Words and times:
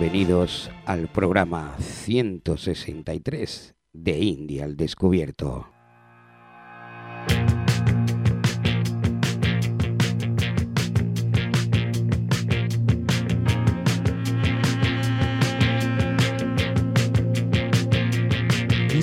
Bienvenidos 0.00 0.70
al 0.86 1.08
programa 1.08 1.76
163 1.78 3.74
de 3.92 4.18
India 4.18 4.64
al 4.64 4.74
Descubierto. 4.74 5.68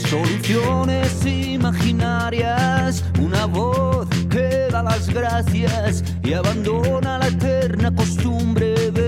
Soluciones 0.09 1.25
imaginarias, 1.27 3.05
una 3.21 3.45
voz 3.45 4.07
que 4.31 4.67
da 4.71 4.81
las 4.81 5.13
gracias 5.13 6.03
y 6.23 6.33
abandona 6.33 7.19
la 7.19 7.27
eterna 7.27 7.93
costumbre 7.93 8.89
de 8.89 9.06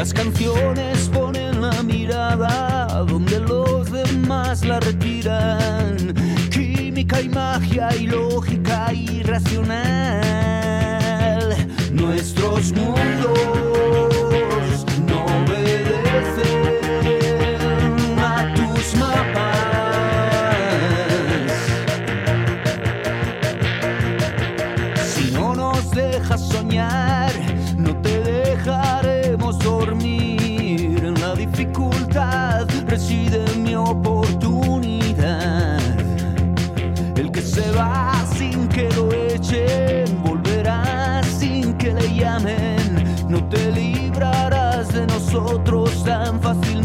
Las 0.00 0.14
canciones 0.14 1.10
ponen 1.12 1.60
la 1.60 1.82
mirada 1.82 2.86
donde 3.06 3.38
los 3.38 3.92
demás 3.92 4.64
la 4.64 4.80
retiran. 4.80 6.14
Química 6.50 7.20
y 7.20 7.28
magia 7.28 7.94
y 7.94 8.06
lógica 8.06 8.94
irracional. 8.94 9.84
Nuestros 11.92 12.72
mundos 12.72 13.36
no 15.06 15.26
obedecen 15.26 16.80
otros 45.72 46.02
tan 46.02 46.40
fácil 46.40 46.79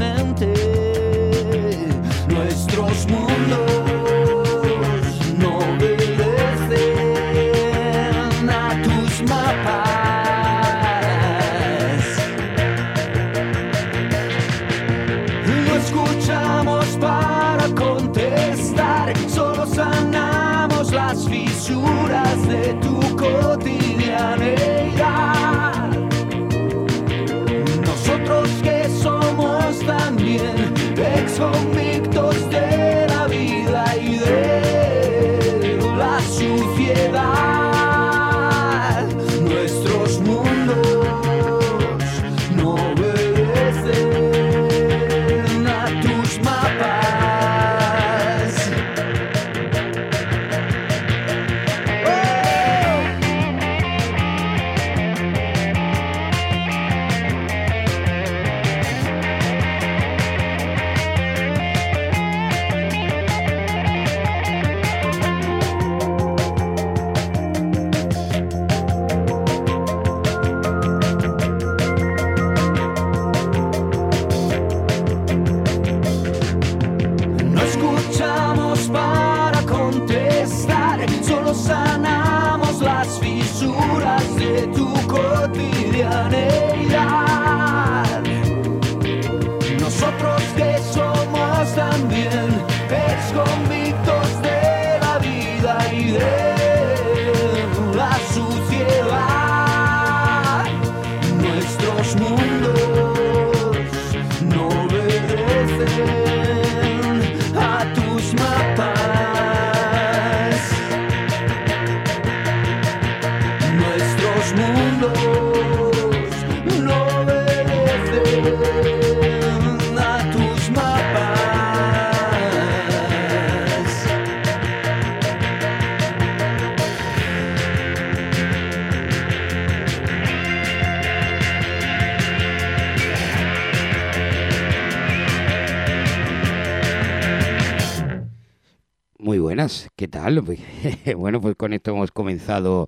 ¿qué 139.95 140.07
tal? 140.07 140.43
Bueno, 141.17 141.41
pues 141.41 141.55
con 141.55 141.73
esto 141.73 141.89
hemos 141.91 142.11
comenzado 142.11 142.87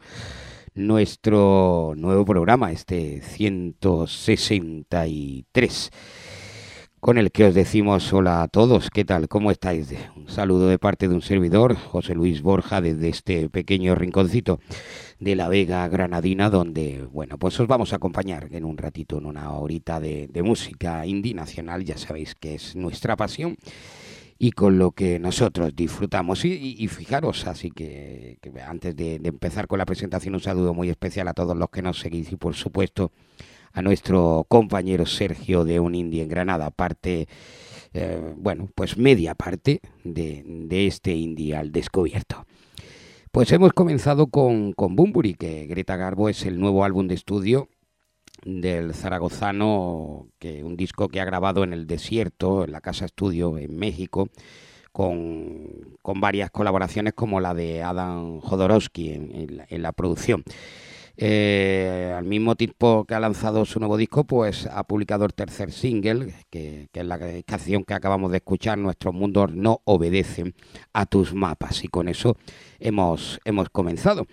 nuestro 0.76 1.94
nuevo 1.98 2.24
programa, 2.24 2.72
este 2.72 3.22
163, 3.22 5.90
con 7.00 7.18
el 7.18 7.32
que 7.32 7.46
os 7.46 7.56
decimos 7.56 8.14
hola 8.14 8.44
a 8.44 8.48
todos, 8.48 8.92
¿qué 8.92 9.06
tal? 9.06 9.28
¿Cómo 9.28 9.50
estáis? 9.50 9.92
Un 10.16 10.30
saludo 10.30 10.68
de 10.68 10.78
parte 10.78 11.08
de 11.08 11.16
un 11.16 11.24
servidor, 11.24 11.76
José 11.76 12.14
Luis 12.14 12.44
Borja, 12.44 12.80
desde 12.80 13.10
este 13.10 13.50
pequeño 13.50 13.96
rinconcito 13.96 14.60
de 15.20 15.36
la 15.36 15.50
Vega 15.50 15.88
Granadina, 15.88 16.52
donde, 16.52 17.08
bueno, 17.12 17.40
pues 17.40 17.60
os 17.60 17.68
vamos 17.68 17.94
a 17.94 17.96
acompañar 17.96 18.50
en 18.52 18.66
un 18.66 18.78
ratito, 18.78 19.18
en 19.18 19.26
una 19.26 19.52
horita 19.52 20.00
de, 20.00 20.28
de 20.28 20.44
música 20.44 21.08
indie 21.08 21.34
nacional, 21.34 21.84
ya 21.84 21.98
sabéis 21.98 22.36
que 22.36 22.54
es 22.54 22.76
nuestra 22.76 23.16
pasión 23.16 23.58
y 24.40 24.52
con 24.52 24.78
lo 24.78 24.92
que 24.92 25.20
nosotros 25.20 25.76
disfrutamos. 25.76 26.46
Y, 26.46 26.88
fijaros, 26.88 27.48
así 27.48 27.72
que, 27.72 28.38
antes 28.66 28.96
de, 28.96 29.20
de 29.20 29.30
empezar 29.30 29.68
con 29.68 29.80
la 29.80 29.86
presentación, 29.86 30.36
un 30.36 30.42
saludo 30.42 30.74
muy 30.74 30.90
especial 30.90 31.28
a 31.28 31.34
todos 31.34 31.56
los 31.58 31.70
que 31.70 31.82
nos 31.82 32.00
seguís 32.00 32.32
y 32.32 32.36
por 32.36 32.56
supuesto 32.56 33.12
a 33.74 33.82
nuestro 33.82 34.46
compañero 34.48 35.06
Sergio 35.06 35.64
de 35.64 35.80
Un 35.80 35.96
Indie 35.96 36.24
en 36.24 36.30
Granada, 36.30 36.72
parte, 36.72 37.28
eh, 37.94 38.34
bueno, 38.38 38.70
pues 38.74 38.98
media 38.98 39.36
parte 39.36 39.82
de, 40.04 40.44
de 40.46 40.88
este 40.88 41.14
Indie 41.14 41.56
al 41.56 41.72
descubierto. 41.72 42.46
Pues 43.32 43.52
hemos 43.52 43.74
comenzado 43.74 44.28
con, 44.28 44.74
con 44.74 44.96
Bumburi, 44.96 45.36
que 45.36 45.68
Greta 45.68 45.96
Garbo 45.96 46.28
es 46.28 46.46
el 46.46 46.60
nuevo 46.60 46.84
álbum 46.84 47.08
de 47.08 47.14
estudio 47.14 47.70
del 48.46 48.94
zaragozano, 48.94 50.28
que 50.40 50.64
un 50.64 50.78
disco 50.78 51.08
que 51.10 51.22
ha 51.22 51.26
grabado 51.26 51.64
en 51.64 51.74
el 51.74 51.88
desierto, 51.88 52.64
en 52.64 52.72
la 52.72 52.82
casa 52.82 53.06
estudio 53.06 53.58
en 53.58 53.78
México, 53.78 54.30
con, 54.92 55.98
varias 56.16 56.50
colaboraciones 56.52 57.14
como 57.14 57.40
la 57.40 57.54
de 57.54 57.84
Adam 57.84 58.40
Jodorowsky 58.40 59.12
en 59.70 59.82
la 59.82 59.92
producción. 59.92 60.44
Eh, 61.20 62.14
al 62.16 62.26
mismo 62.26 62.56
tiempo 62.56 63.04
que 63.06 63.16
ha 63.16 63.20
lanzado 63.20 63.66
su 63.66 63.80
nuevo 63.80 63.98
disco, 63.98 64.24
pues 64.24 64.68
ha 64.68 64.84
publicado 64.84 65.26
el 65.26 65.34
tercer 65.34 65.72
single, 65.72 66.32
que, 66.52 66.90
es 66.94 67.06
la 67.06 67.20
canción 67.44 67.84
que 67.84 67.96
acabamos 67.96 68.30
de 68.32 68.38
escuchar, 68.38 68.78
Nuestros 68.78 69.16
mundos 69.16 69.52
no 69.52 69.82
obedecen 69.86 70.54
a 70.94 71.08
tus 71.08 71.34
mapas. 71.34 71.84
Y 71.84 71.88
con 71.88 72.08
eso 72.08 72.38
hemos, 72.80 73.40
hemos 73.46 73.70
comenzado. 73.70 74.28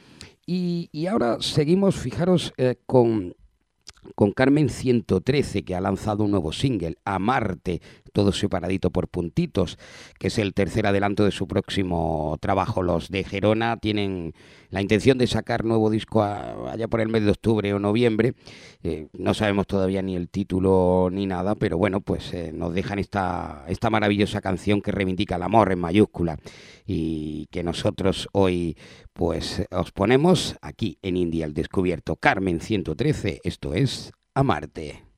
Y, 0.46 1.06
ahora 1.06 1.38
seguimos, 1.40 1.96
fijaros, 1.96 2.52
eh, 2.58 2.76
con 2.84 3.34
con 4.14 4.32
Carmen 4.32 4.68
113, 4.68 5.64
que 5.64 5.74
ha 5.74 5.80
lanzado 5.80 6.24
un 6.24 6.30
nuevo 6.30 6.52
single, 6.52 6.98
Amarte, 7.04 7.80
todo 8.14 8.32
separadito 8.32 8.90
por 8.90 9.08
puntitos, 9.08 9.76
que 10.18 10.28
es 10.28 10.38
el 10.38 10.54
tercer 10.54 10.86
adelanto 10.86 11.24
de 11.24 11.32
su 11.32 11.46
próximo 11.48 12.38
trabajo. 12.40 12.82
Los 12.82 13.10
de 13.10 13.24
Gerona 13.24 13.76
tienen 13.76 14.32
la 14.70 14.80
intención 14.80 15.18
de 15.18 15.26
sacar 15.26 15.64
nuevo 15.64 15.90
disco 15.90 16.22
allá 16.22 16.88
por 16.88 17.00
el 17.00 17.08
mes 17.08 17.24
de 17.24 17.32
octubre 17.32 17.74
o 17.74 17.78
noviembre. 17.78 18.34
Eh, 18.84 19.08
no 19.12 19.34
sabemos 19.34 19.66
todavía 19.66 20.00
ni 20.00 20.14
el 20.14 20.28
título 20.28 21.08
ni 21.10 21.26
nada, 21.26 21.56
pero 21.56 21.76
bueno, 21.76 22.00
pues 22.00 22.32
eh, 22.32 22.52
nos 22.54 22.72
dejan 22.72 23.00
esta, 23.00 23.64
esta 23.68 23.90
maravillosa 23.90 24.40
canción 24.40 24.80
que 24.80 24.92
reivindica 24.92 25.34
el 25.34 25.42
amor 25.42 25.72
en 25.72 25.80
mayúscula 25.80 26.38
y 26.86 27.46
que 27.50 27.64
nosotros 27.64 28.28
hoy 28.32 28.76
pues 29.12 29.64
os 29.72 29.90
ponemos 29.90 30.56
aquí 30.62 30.98
en 31.02 31.16
India 31.16 31.46
el 31.46 31.54
descubierto. 31.54 32.14
Carmen 32.14 32.60
113, 32.60 33.40
esto 33.42 33.74
es 33.74 34.12
Amarte. 34.34 35.13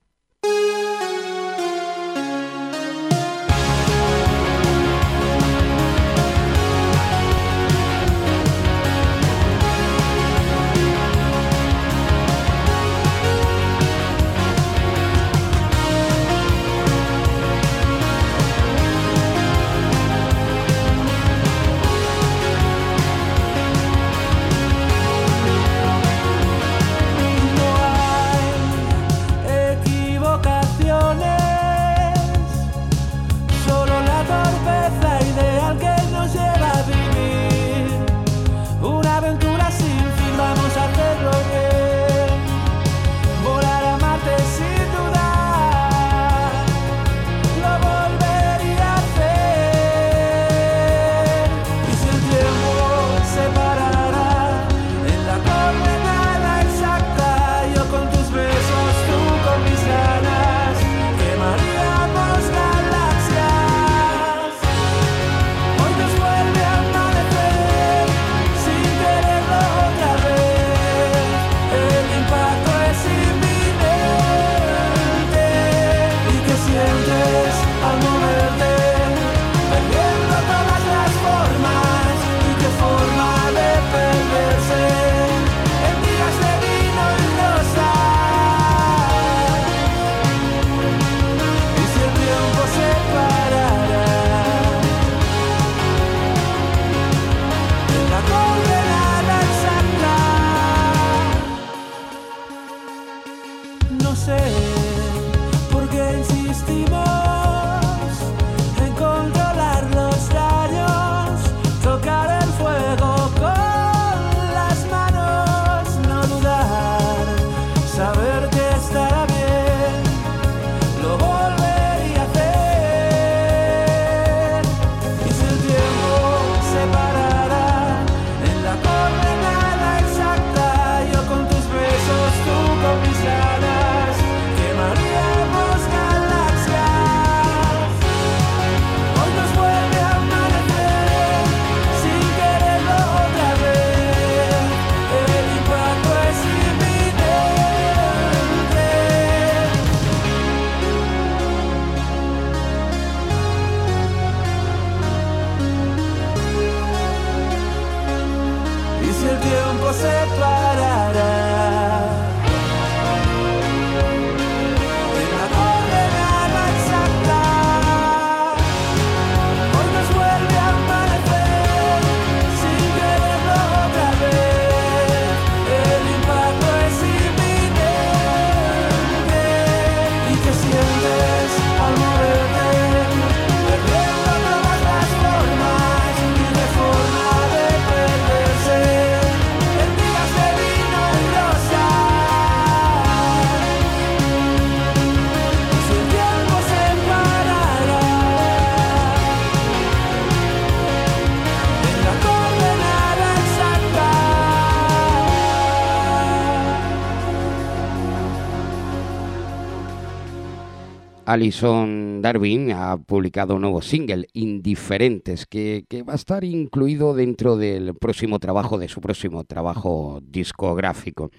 Alison 211.37 212.23
Darwin 212.23 212.73
ha 212.73 212.97
publicado 212.97 213.57
un 213.57 213.61
nuevo 213.61 213.83
single, 213.83 214.27
Indiferentes, 214.33 215.45
que, 215.45 215.85
va 216.09 216.15
a 216.15 216.17
estar 216.17 216.45
incluido 216.45 217.15
dentro 217.15 217.59
del 217.59 217.95
próximo 217.95 218.39
trabajo, 218.39 218.79
de 218.79 218.89
su 218.89 219.03
próximo 219.03 219.45
trabajo 219.45 220.21
discográfico. 220.23 221.31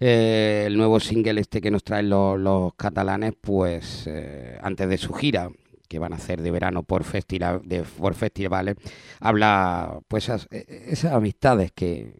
Eh, 0.00 0.64
el 0.66 0.76
nuevo 0.76 0.98
single 0.98 1.40
este 1.40 1.60
que 1.60 1.70
nos 1.70 1.84
traen 1.84 2.10
los, 2.10 2.74
catalanes, 2.74 3.34
pues 3.40 4.08
eh, 4.08 4.58
antes 4.60 4.88
de 4.88 4.98
su 4.98 5.12
gira, 5.12 5.50
que 5.88 6.00
van 6.00 6.12
a 6.12 6.16
hacer 6.16 6.42
de 6.42 6.50
verano 6.50 6.82
por, 6.82 7.04
festivales, 7.04 8.76
habla 9.20 10.00
pues 10.08 10.28
esas, 10.28 11.12
amistades 11.12 11.70
que 11.70 12.12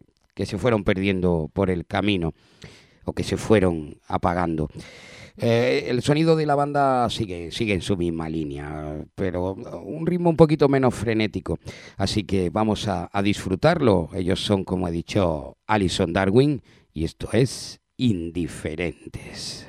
se 0.45 0.57
fueron 0.57 0.85
perdiendo 0.85 1.49
por 1.51 1.69
el 1.69 1.85
camino. 1.85 2.33
O 3.05 3.13
que 3.13 3.23
se 3.23 3.37
fueron 3.37 3.97
apagando. 4.07 4.69
Eh, 5.41 5.85
el 5.87 6.01
sonido 6.01 6.35
de 6.35 6.45
la 6.45 6.55
banda 6.55 7.09
sigue, 7.09 7.51
sigue 7.51 7.73
en 7.73 7.81
su 7.81 7.95
misma 7.95 8.27
línea, 8.27 9.05
pero 9.15 9.53
un 9.53 10.05
ritmo 10.05 10.29
un 10.29 10.35
poquito 10.35 10.67
menos 10.67 10.93
frenético. 10.93 11.59
Así 11.97 12.25
que 12.25 12.49
vamos 12.49 12.87
a, 12.87 13.09
a 13.11 13.21
disfrutarlo. 13.21 14.09
Ellos 14.13 14.43
son, 14.43 14.65
como 14.65 14.87
he 14.87 14.91
dicho, 14.91 15.57
Alison 15.65 16.11
Darwin 16.11 16.61
y 16.93 17.05
esto 17.05 17.29
es 17.31 17.79
Indiferentes. 17.95 19.67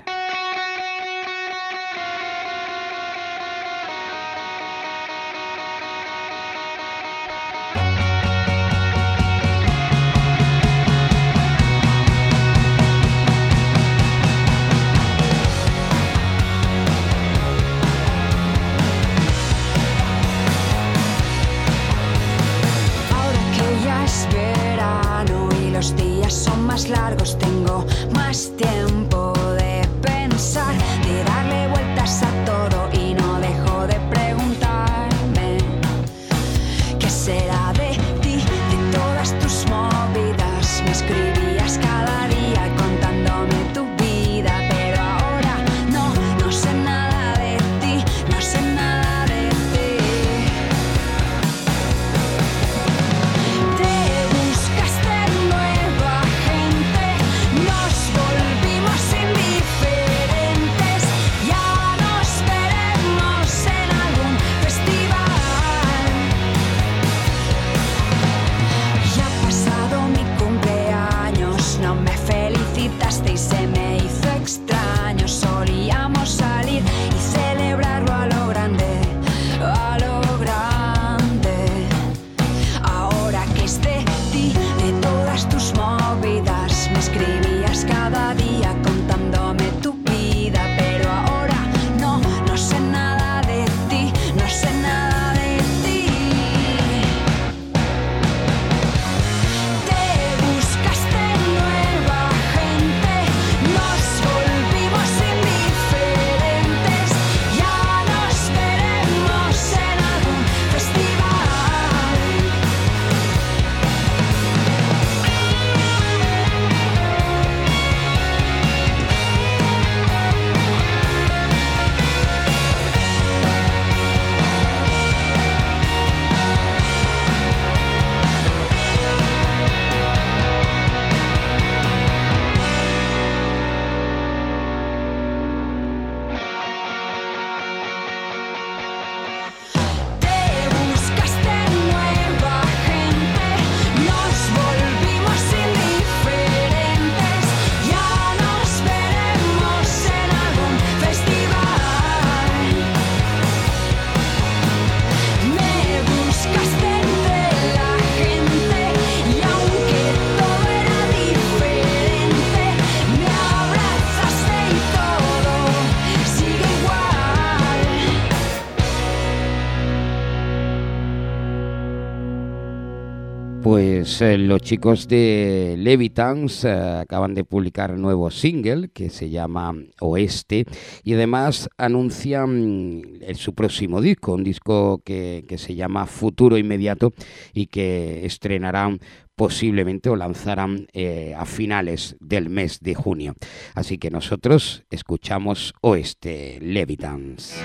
Eh, 174.20 174.38
los 174.38 174.60
chicos 174.62 175.08
de 175.08 175.76
Levitans 175.78 176.64
eh, 176.64 176.70
acaban 176.70 177.34
de 177.34 177.44
publicar 177.44 177.92
un 177.92 178.02
nuevo 178.02 178.30
single 178.30 178.88
que 178.88 179.08
se 179.10 179.30
llama 179.30 179.74
Oeste 180.00 180.66
y 181.04 181.14
además 181.14 181.68
anuncian 181.78 183.02
eh, 183.20 183.34
su 183.34 183.54
próximo 183.54 184.00
disco, 184.00 184.34
un 184.34 184.44
disco 184.44 185.02
que, 185.04 185.44
que 185.48 185.58
se 185.58 185.74
llama 185.74 186.06
Futuro 186.06 186.58
Inmediato 186.58 187.12
y 187.52 187.66
que 187.66 188.26
estrenarán 188.26 189.00
posiblemente 189.40 190.10
o 190.10 190.16
lanzarán 190.16 190.86
eh, 190.92 191.34
a 191.34 191.46
finales 191.46 192.14
del 192.20 192.50
mes 192.50 192.80
de 192.80 192.94
junio. 192.94 193.36
Así 193.74 193.96
que 193.96 194.10
nosotros 194.10 194.84
escuchamos 194.90 195.72
Oeste 195.80 196.58
Levitans. 196.60 197.56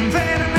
Nuestra 0.00 0.20
enfermedad. 0.20 0.55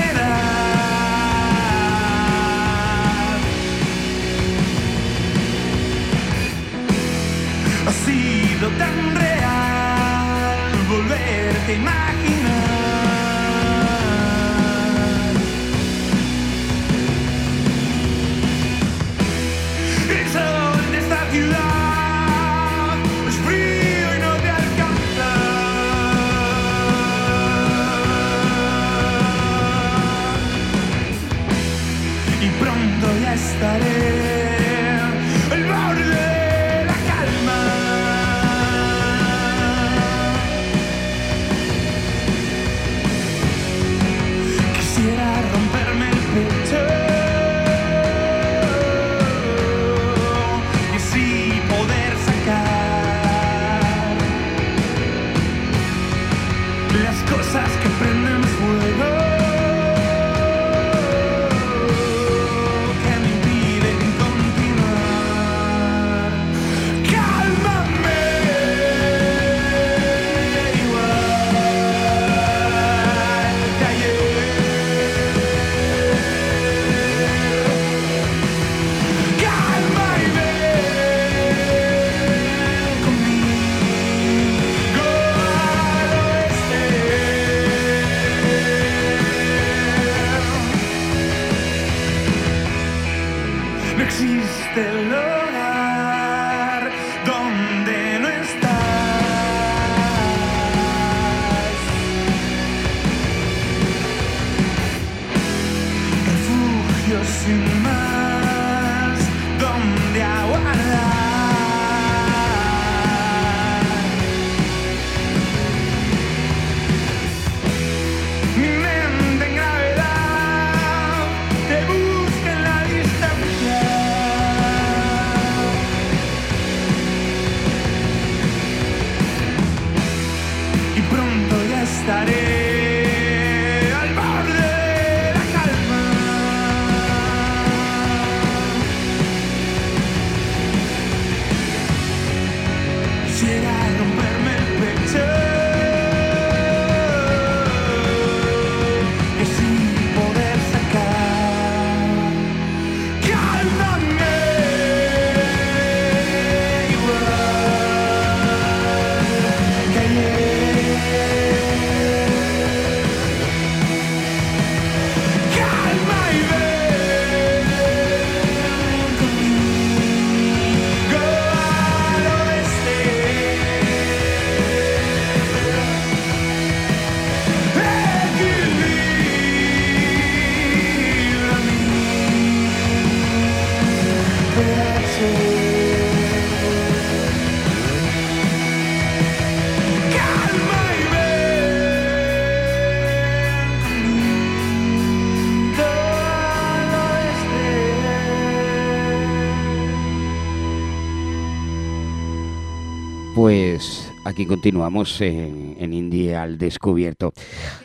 Pues 203.48 204.12
aquí 204.26 204.46
continuamos 204.46 205.22
en, 205.22 205.78
en 205.80 205.94
Indie 205.94 206.36
al 206.36 206.58
Descubierto. 206.58 207.32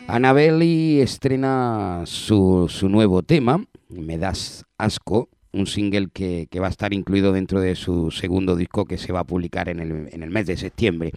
Annabelle 0.09 1.01
estrena 1.01 2.03
su, 2.05 2.67
su 2.69 2.89
nuevo 2.89 3.23
tema, 3.23 3.65
Me 3.89 4.19
das 4.19 4.65
asco, 4.77 5.29
un 5.53 5.69
single 5.69 6.09
que, 6.13 6.49
que 6.51 6.59
va 6.59 6.67
a 6.67 6.71
estar 6.71 6.93
incluido 6.93 7.31
dentro 7.33 7.61
de 7.61 7.77
su 7.77 8.11
segundo 8.11 8.57
disco 8.57 8.87
que 8.87 8.99
se 8.99 9.13
va 9.13 9.21
a 9.21 9.25
publicar 9.25 9.69
en 9.69 9.79
el, 9.79 10.09
en 10.11 10.25
el 10.25 10.31
mes 10.31 10.49
de 10.49 10.57
septiembre. 10.57 11.13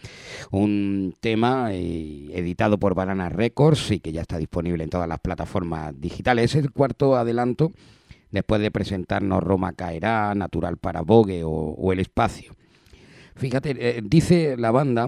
Un 0.52 1.16
tema 1.20 1.70
eh, 1.72 2.30
editado 2.32 2.78
por 2.78 2.94
Banana 2.94 3.30
Records 3.30 3.90
y 3.90 4.00
que 4.00 4.12
ya 4.12 4.22
está 4.22 4.38
disponible 4.38 4.84
en 4.84 4.92
todas 4.92 5.10
las 5.10 5.22
plataformas 5.22 6.00
digitales. 6.00 6.52
Es 6.54 6.64
el 6.64 6.70
cuarto 6.70 7.16
adelanto 7.16 7.72
después 8.30 8.62
de 8.62 8.70
presentarnos 8.70 9.42
Roma 9.42 9.74
Caerá, 9.74 10.36
Natural 10.36 10.78
para 10.78 11.02
Vogue 11.02 11.42
o 11.44 11.92
El 11.92 12.00
Espacio. 12.00 12.54
Fíjate, 13.36 13.76
eh, 13.78 14.02
dice 14.04 14.56
la 14.58 14.72
banda 14.72 15.08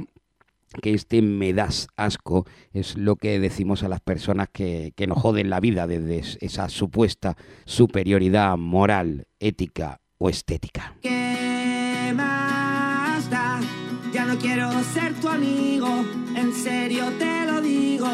que 0.82 0.94
este 0.94 1.22
me 1.22 1.54
das 1.54 1.88
asco 1.96 2.46
es 2.74 2.98
lo 2.98 3.16
que 3.16 3.40
decimos 3.40 3.84
a 3.84 3.88
las 3.88 4.02
personas 4.02 4.50
que, 4.52 4.92
que 4.96 5.08
nos 5.08 5.18
joden 5.20 5.50
la 5.50 5.60
vida 5.62 5.88
desde 5.88 6.20
es- 6.20 6.38
esa 6.42 6.68
supuesta 6.70 7.38
superioridad 7.66 8.58
moral, 8.58 9.28
ética 9.40 10.02
o 10.18 10.30
estética. 10.30 10.98
¿Qué 11.02 12.12
más 12.16 13.30
da? 13.30 13.60
Ya 14.14 14.26
no 14.26 14.38
quiero 14.38 14.72
ser 14.84 15.14
tu 15.22 15.30
amigo, 15.30 15.88
en 16.36 16.54
serio 16.54 17.06
te 17.18 17.46
lo 17.46 17.62
digo. 17.62 18.08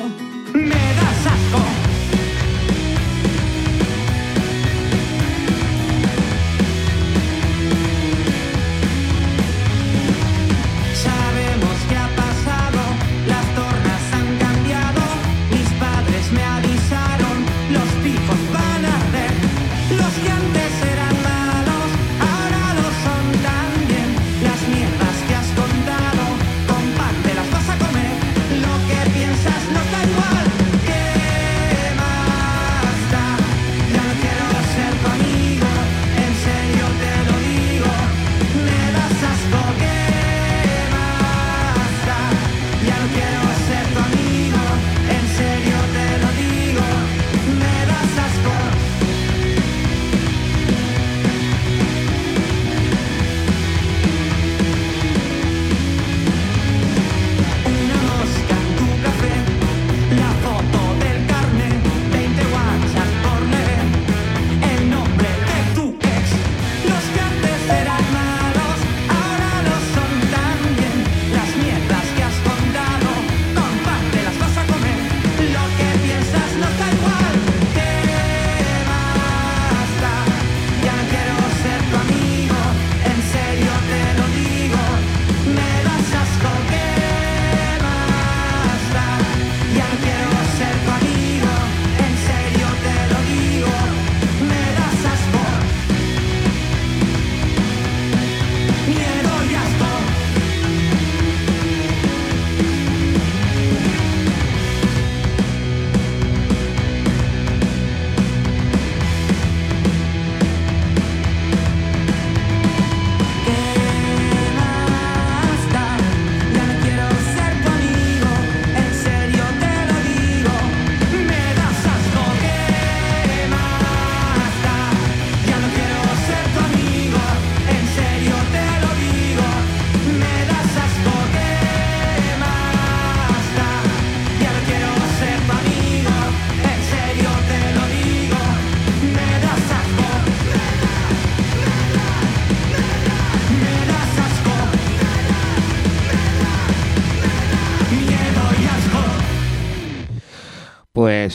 Me 0.53 0.69
das 0.69 1.25
asco. 1.27 1.82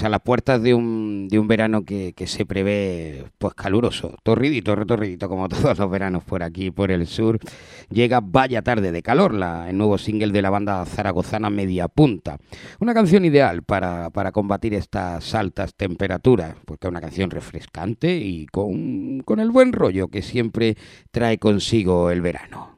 A 0.02 0.08
las 0.08 0.20
puertas 0.20 0.62
de 0.62 0.74
un, 0.74 1.28
de 1.28 1.38
un 1.38 1.48
verano 1.48 1.84
que, 1.84 2.12
que 2.12 2.26
se 2.26 2.46
prevé 2.46 3.24
pues 3.38 3.54
caluroso, 3.54 4.16
torridito, 4.22 4.76
retorridito, 4.76 5.28
como 5.28 5.48
todos 5.48 5.78
los 5.78 5.90
veranos 5.90 6.22
por 6.24 6.42
aquí, 6.42 6.70
por 6.70 6.90
el 6.92 7.06
sur, 7.06 7.38
llega 7.90 8.20
Vaya 8.22 8.62
Tarde 8.62 8.92
de 8.92 9.02
Calor, 9.02 9.34
la, 9.34 9.68
el 9.68 9.76
nuevo 9.76 9.98
single 9.98 10.30
de 10.30 10.42
la 10.42 10.50
banda 10.50 10.84
zaragozana 10.86 11.50
Media 11.50 11.88
Punta. 11.88 12.38
Una 12.78 12.94
canción 12.94 13.24
ideal 13.24 13.62
para, 13.62 14.10
para 14.10 14.30
combatir 14.30 14.74
estas 14.74 15.34
altas 15.34 15.74
temperaturas, 15.74 16.54
porque 16.64 16.86
es 16.86 16.90
una 16.90 17.00
canción 17.00 17.30
refrescante 17.30 18.16
y 18.16 18.46
con, 18.46 19.20
con 19.20 19.40
el 19.40 19.50
buen 19.50 19.72
rollo 19.72 20.08
que 20.08 20.22
siempre 20.22 20.76
trae 21.10 21.38
consigo 21.38 22.10
el 22.10 22.20
verano. 22.20 22.77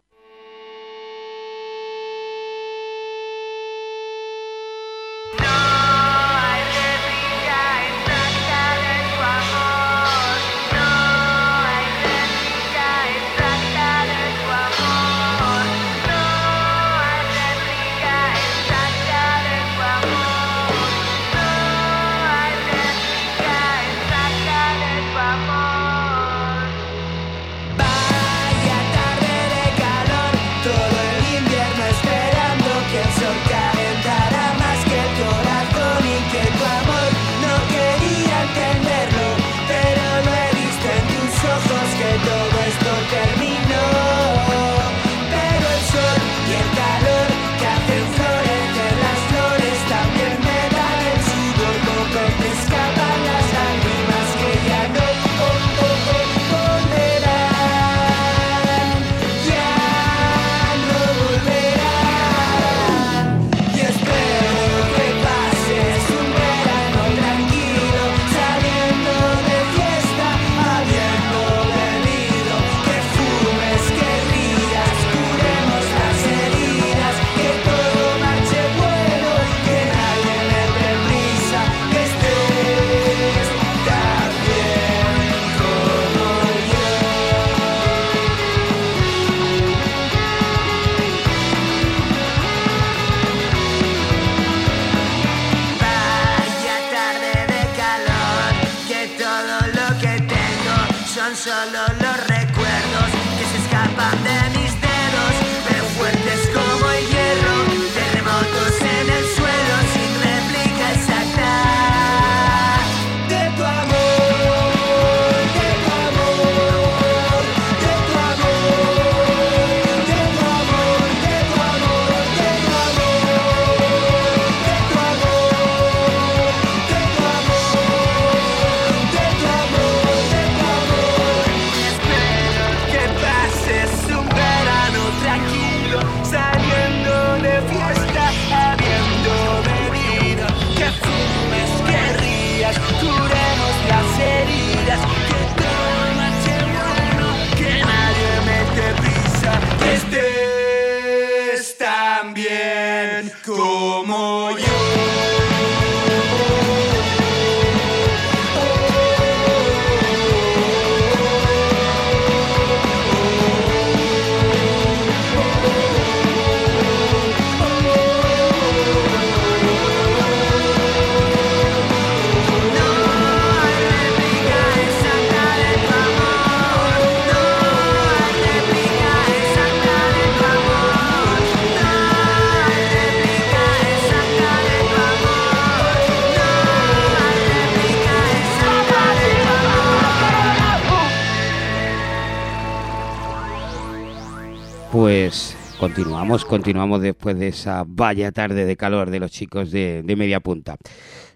Continuamos, 195.81 196.45
continuamos 196.45 197.01
después 197.01 197.38
de 197.38 197.49
esa 197.49 197.85
vaya 197.88 198.31
tarde 198.33 198.66
de 198.66 198.77
calor 198.77 199.09
de 199.09 199.19
los 199.19 199.31
chicos 199.31 199.71
de, 199.71 200.03
de 200.05 200.14
Media 200.14 200.38
Punta. 200.40 200.77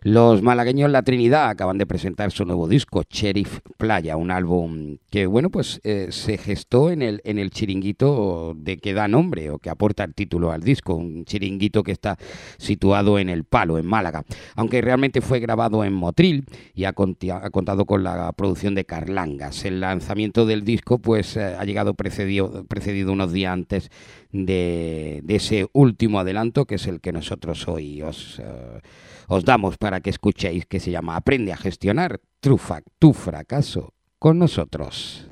Los 0.03 0.43
malagueños 0.43 0.91
La 0.91 1.01
Trinidad 1.03 1.49
acaban 1.49 1.79
de 1.79 1.87
presentar 1.87 2.31
su 2.31 2.45
nuevo 2.45 2.69
disco, 2.69 3.05
Sheriff 3.09 3.61
Playa, 3.79 4.19
un 4.19 4.31
álbum 4.31 4.99
que, 5.09 5.25
bueno, 5.25 5.49
pues 5.49 5.81
eh, 5.83 6.09
se 6.11 6.37
gestó 6.37 6.91
en 6.91 7.01
el, 7.01 7.23
en 7.25 7.39
el 7.39 7.51
chiringuito 7.51 8.53
de 8.55 8.77
que 8.77 8.93
da 8.93 9.09
nombre 9.09 9.49
o 9.49 9.59
que 9.59 9.71
aporta 9.71 10.05
el 10.05 10.13
título 10.13 10.53
al 10.53 10.63
disco, 10.63 10.95
un 10.95 11.25
chiringuito 11.25 11.83
que 11.83 11.93
está 11.93 12.19
situado 12.59 13.19
en 13.19 13.31
El 13.31 13.45
Palo, 13.45 13.79
en 13.79 13.87
Málaga, 13.87 14.25
aunque 14.57 14.83
realmente 14.83 15.23
fue 15.23 15.41
grabado 15.41 15.87
en 15.87 15.95
Motril 15.95 16.45
y 16.75 16.85
ha, 16.85 16.93
conti- 16.93 17.31
ha 17.31 17.49
contado 17.49 17.87
con 17.87 18.05
la 18.05 18.31
producción 18.33 18.75
de 18.75 18.85
Carlangas. 18.85 19.65
El 19.65 19.81
lanzamiento 19.81 20.45
del 20.45 20.65
disco, 20.65 20.99
pues, 20.99 21.39
eh, 21.39 21.45
ha 21.59 21.65
llegado 21.65 21.95
precedido, 21.95 22.67
precedido 22.67 23.11
unos 23.11 23.33
días 23.33 23.55
antes 23.55 23.91
de, 24.35 25.23
ese 25.29 25.69
último 25.73 26.19
adelanto, 26.19 26.67
que 26.67 26.75
es 26.75 26.87
el 26.87 27.01
que 27.01 27.13
nosotros 27.13 27.67
hoy 27.69 28.03
os... 28.03 28.41
eh, 28.41 28.81
os 29.29 29.45
damos 29.45 29.79
para 29.79 30.01
que 30.01 30.11
escuchéis 30.11 30.67
que 30.67 30.81
se 30.81 30.91
llama 30.91 31.17
Aprende 31.17 31.53
a 31.53 31.57
gestionar 31.57 32.21
trufa, 32.41 32.83
tu 32.99 33.13
fracaso 33.13 33.95
con 34.19 34.39
nosotros. 34.39 35.27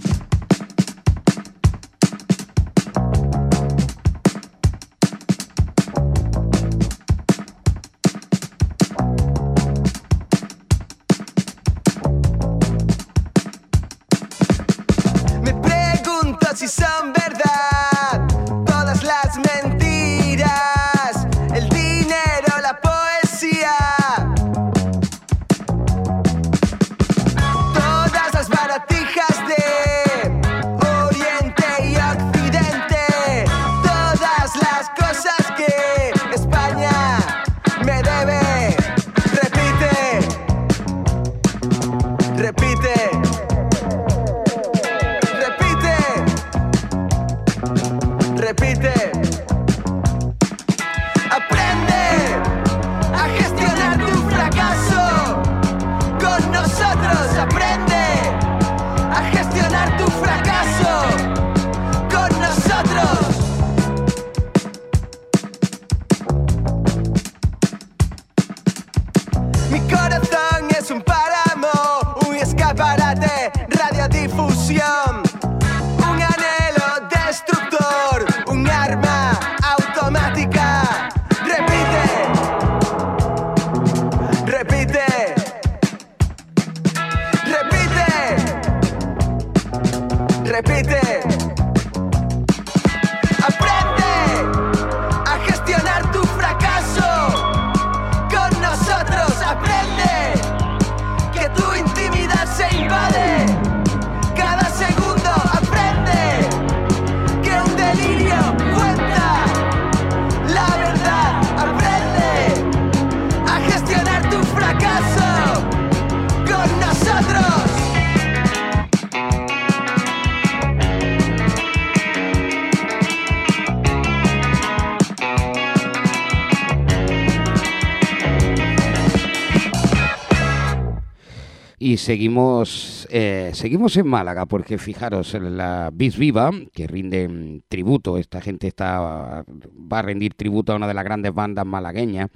Y 131.93 131.99
seguimos, 131.99 133.07
eh, 133.11 133.51
seguimos 133.53 133.99
en 133.99 134.07
Málaga, 134.07 134.47
porque 134.47 134.79
fijaros, 134.79 135.35
en 135.35 135.59
la 135.59 135.91
Bis 135.93 136.17
Viva, 136.17 136.51
que 136.73 136.87
rinden 136.87 137.65
tributo, 137.69 138.17
esta 138.17 138.41
gente 138.41 138.67
está, 138.67 138.99
va 138.99 139.99
a 139.99 140.01
rendir 140.01 140.33
tributo 140.33 140.73
a 140.73 140.77
una 140.77 140.89
de 140.89 140.95
las 140.95 141.05
grandes 141.05 141.35
bandas 141.35 141.67
malagueñas 141.67 142.31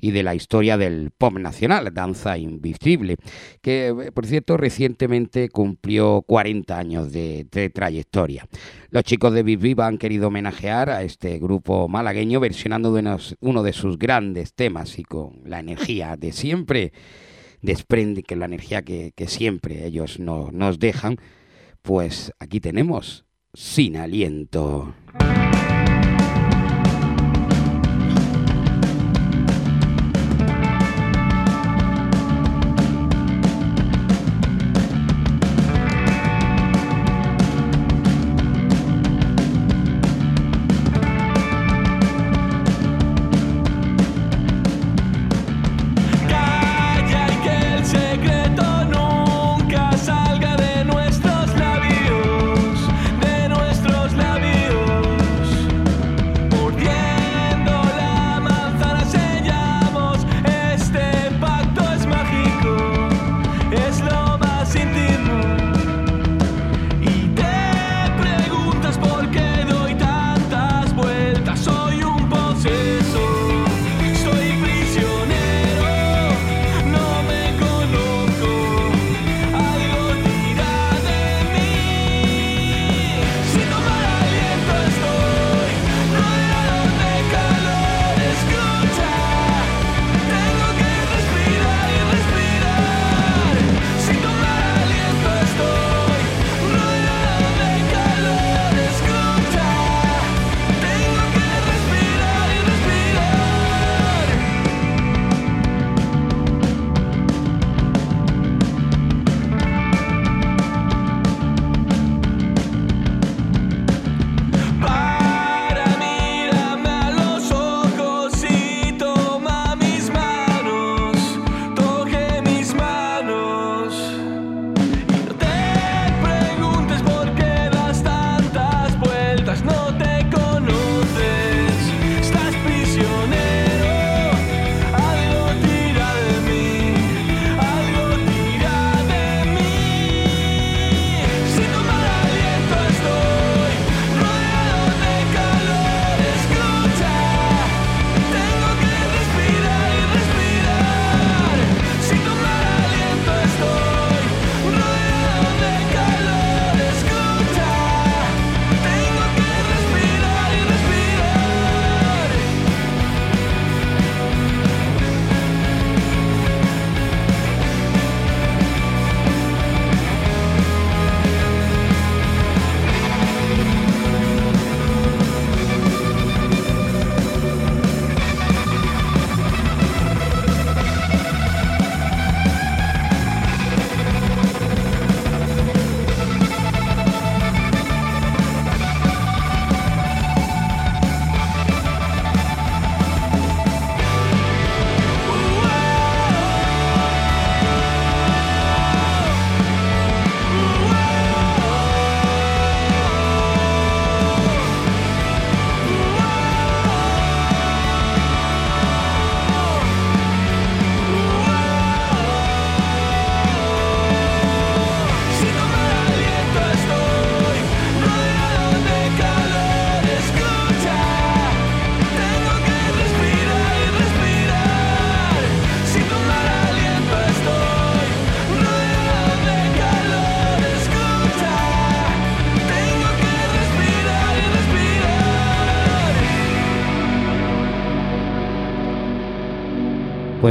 y 0.00 0.12
de 0.12 0.22
la 0.22 0.34
historia 0.34 0.78
del 0.78 1.10
pop 1.10 1.34
nacional, 1.34 1.92
Danza 1.92 2.38
Invisible, 2.38 3.18
que 3.60 3.88
eh, 3.88 4.12
por 4.12 4.24
cierto 4.24 4.56
recientemente 4.56 5.50
cumplió 5.50 6.22
40 6.22 6.78
años 6.78 7.12
de, 7.12 7.46
de 7.52 7.68
trayectoria. 7.68 8.48
Los 8.88 9.02
chicos 9.04 9.34
de 9.34 9.42
Bis 9.42 9.60
Viva 9.60 9.88
han 9.88 9.98
querido 9.98 10.28
homenajear 10.28 10.88
a 10.88 11.02
este 11.02 11.38
grupo 11.38 11.86
malagueño 11.86 12.40
versionando 12.40 12.98
uno 13.40 13.62
de 13.62 13.72
sus 13.74 13.98
grandes 13.98 14.54
temas 14.54 14.98
y 14.98 15.02
con 15.02 15.42
la 15.44 15.60
energía 15.60 16.16
de 16.16 16.32
siempre 16.32 16.94
desprende 17.62 18.22
que 18.22 18.36
la 18.36 18.44
energía 18.44 18.82
que, 18.82 19.12
siempre 19.28 19.86
ellos 19.86 20.18
no- 20.18 20.50
nos 20.52 20.78
dejan, 20.78 21.16
pues 21.82 22.32
aquí 22.38 22.60
tenemos 22.60 23.24
sin 23.54 23.96
aliento. 23.96 24.94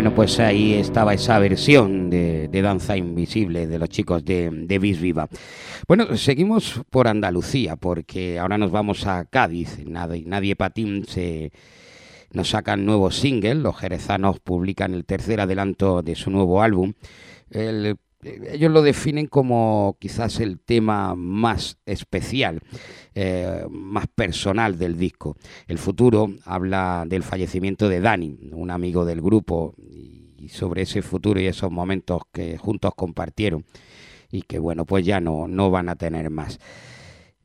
Bueno, 0.02 0.16
pues 0.16 0.40
ahí 0.40 0.74
estaba 0.74 1.14
esa 1.14 1.38
versión 1.38 2.10
de, 2.10 2.48
de 2.48 2.62
Danza 2.64 2.98
Invisible 2.98 3.68
de 3.68 3.78
los 3.78 3.88
chicos 3.88 4.26
de, 4.26 4.50
de 4.50 4.80
Bis 4.80 5.00
Viva. 5.00 5.30
Bueno, 5.88 6.18
seguimos 6.18 6.82
por 6.90 7.08
Andalucía, 7.08 7.76
porque 7.76 8.40
ahora 8.40 8.58
nos 8.58 8.72
vamos 8.72 9.06
a 9.06 9.26
Cádiz. 9.26 9.78
Nadie, 9.86 10.24
Nadie 10.26 10.56
Patín 10.56 11.06
se, 11.06 11.52
nos 12.32 12.50
sacan 12.50 12.84
nuevo 12.84 13.12
single. 13.12 13.54
Los 13.54 13.78
jerezanos 13.78 14.40
publican 14.40 14.96
el 14.96 15.06
tercer 15.06 15.40
adelanto 15.40 16.02
de 16.02 16.16
su 16.16 16.32
nuevo 16.32 16.64
álbum. 16.64 16.94
El- 17.52 17.96
ellos 18.24 18.72
lo 18.72 18.82
definen 18.82 19.28
como 19.28 19.98
quizás 20.00 20.40
el 20.40 20.60
tema 20.60 21.16
más 21.16 21.78
especial, 21.86 22.60
eh, 23.16 23.66
más 23.70 24.08
personal 24.08 24.78
del 24.78 24.98
disco. 24.98 25.36
El 25.68 25.78
futuro 25.78 26.30
habla 26.46 27.06
del 27.08 27.24
fallecimiento 27.24 27.90
de 27.90 28.02
Dani, 28.02 28.38
un 28.52 28.72
amigo 28.72 29.06
del 29.06 29.22
grupo, 29.22 29.76
y 30.38 30.50
sobre 30.50 30.82
ese 30.84 31.02
futuro 31.02 31.40
y 31.40 31.46
esos 31.46 31.72
momentos 31.72 32.24
que 32.32 32.58
juntos 32.58 32.94
compartieron 32.96 33.64
y 34.32 34.42
que 34.44 34.60
bueno, 34.60 34.86
pues 34.86 35.06
ya 35.06 35.20
no, 35.20 35.48
no 35.48 35.70
van 35.70 35.90
a 35.90 35.96
tener 35.96 36.30
más. 36.30 36.60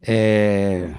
Eh, 0.01 0.95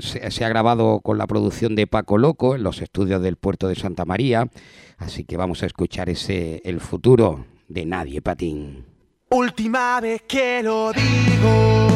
se 0.00 0.44
ha 0.44 0.48
grabado 0.48 1.00
con 1.00 1.18
la 1.18 1.26
producción 1.26 1.74
de 1.74 1.86
Paco 1.86 2.18
Loco 2.18 2.54
en 2.54 2.62
los 2.62 2.82
estudios 2.82 3.22
del 3.22 3.36
puerto 3.36 3.68
de 3.68 3.74
Santa 3.74 4.04
María, 4.04 4.50
así 4.98 5.24
que 5.24 5.36
vamos 5.36 5.62
a 5.62 5.66
escuchar 5.66 6.08
ese 6.08 6.60
El 6.64 6.80
futuro 6.80 7.46
de 7.72 7.86
Nadie 7.86 8.20
Patín. 8.20 8.84
Última 9.30 10.00
vez 10.00 10.22
que 10.28 10.62
lo 10.62 10.92
digo, 10.92 11.88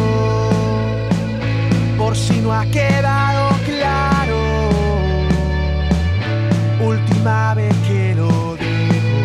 por 1.99 2.17
si 2.17 2.41
no 2.41 2.53
ha 2.53 2.65
quedado 2.67 3.55
claro. 3.67 4.39
Última 6.81 7.55
vez 7.55 7.75
que 7.87 8.15
lo 8.15 8.57
digo, 8.57 9.19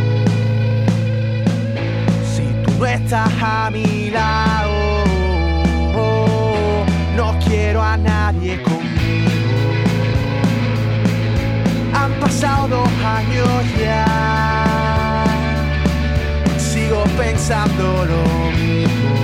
si 2.35 2.43
tú 2.63 2.71
no 2.79 2.85
estás 2.85 3.31
a 3.41 3.69
mi 3.71 4.09
lado, 4.09 5.05
no 7.15 7.39
quiero 7.45 7.81
a 7.81 7.95
nadie 7.95 8.61
conmigo. 8.61 8.81
Han 11.93 12.11
pasado 12.19 12.67
dos 12.67 12.89
años 13.05 13.47
ya 13.79 14.40
pensando 17.17 18.05
lo 18.05 18.23
mismo. 18.51 19.15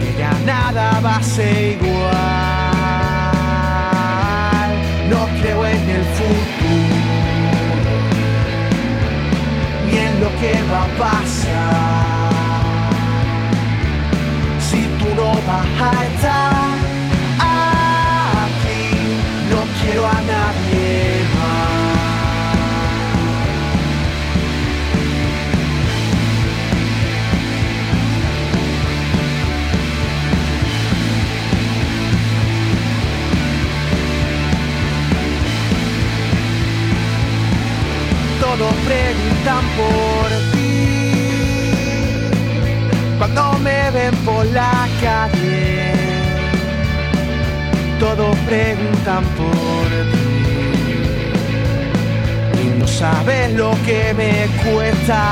Que 0.00 0.10
ya 0.18 0.32
nada 0.44 1.00
va 1.00 1.16
a 1.16 1.22
ser 1.22 1.76
igual. 1.76 1.98
No 5.08 5.26
creo 5.40 5.66
en 5.66 5.90
el 5.90 6.04
futuro, 6.18 6.96
ni 9.86 9.98
en 9.98 10.20
lo 10.20 10.30
que 10.40 10.52
va 10.70 10.82
a 10.84 10.88
pasar. 10.98 11.78
Si 14.68 14.80
tú 14.98 15.06
no 15.16 15.28
vas 15.46 15.66
a 15.80 16.04
estar 16.04 16.57
todos 38.48 38.74
preguntan 38.86 39.64
por 39.76 40.28
ti. 40.52 41.10
Cuando 43.18 43.42
me 43.58 43.90
ven 43.90 44.14
por 44.24 44.46
la 44.46 44.88
calle, 45.02 45.92
todos 48.00 48.36
preguntan 48.46 49.24
por 49.38 49.88
ti. 50.12 50.28
Y 52.62 52.64
no 52.78 52.86
sabes 52.86 53.52
lo 53.52 53.70
que 53.84 54.14
me 54.14 54.32
cuesta 54.64 55.22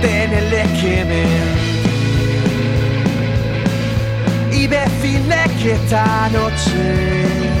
tenerles 0.00 0.68
que 0.80 1.04
mentir. 1.10 1.72
Y 4.52 4.66
decirles 4.68 5.46
que 5.60 5.72
esta 5.72 6.28
noche 6.28 7.51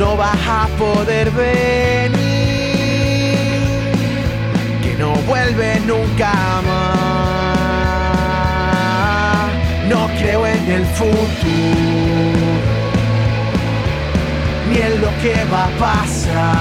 no 0.00 0.16
vas 0.16 0.40
a 0.48 0.66
poder 0.78 1.30
venir, 1.30 2.16
que 4.82 4.96
no 4.98 5.12
vuelves 5.28 5.84
nunca 5.84 6.32
más. 6.66 7.50
No 9.90 10.08
creo 10.18 10.46
en 10.46 10.70
el 10.70 10.86
futuro, 10.86 12.48
ni 14.70 14.78
en 14.78 15.02
lo 15.02 15.10
que 15.22 15.34
va 15.52 15.64
a 15.66 15.70
pasar. 15.86 16.56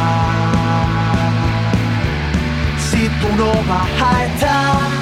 Si 2.91 3.07
tú 3.19 3.29
no 3.37 3.51
vas 3.69 3.89
a 4.11 4.25
estar 4.25 4.98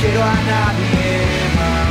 quiero 0.00 0.22
a 0.22 0.34
nadie 0.34 1.20
más. 1.56 1.88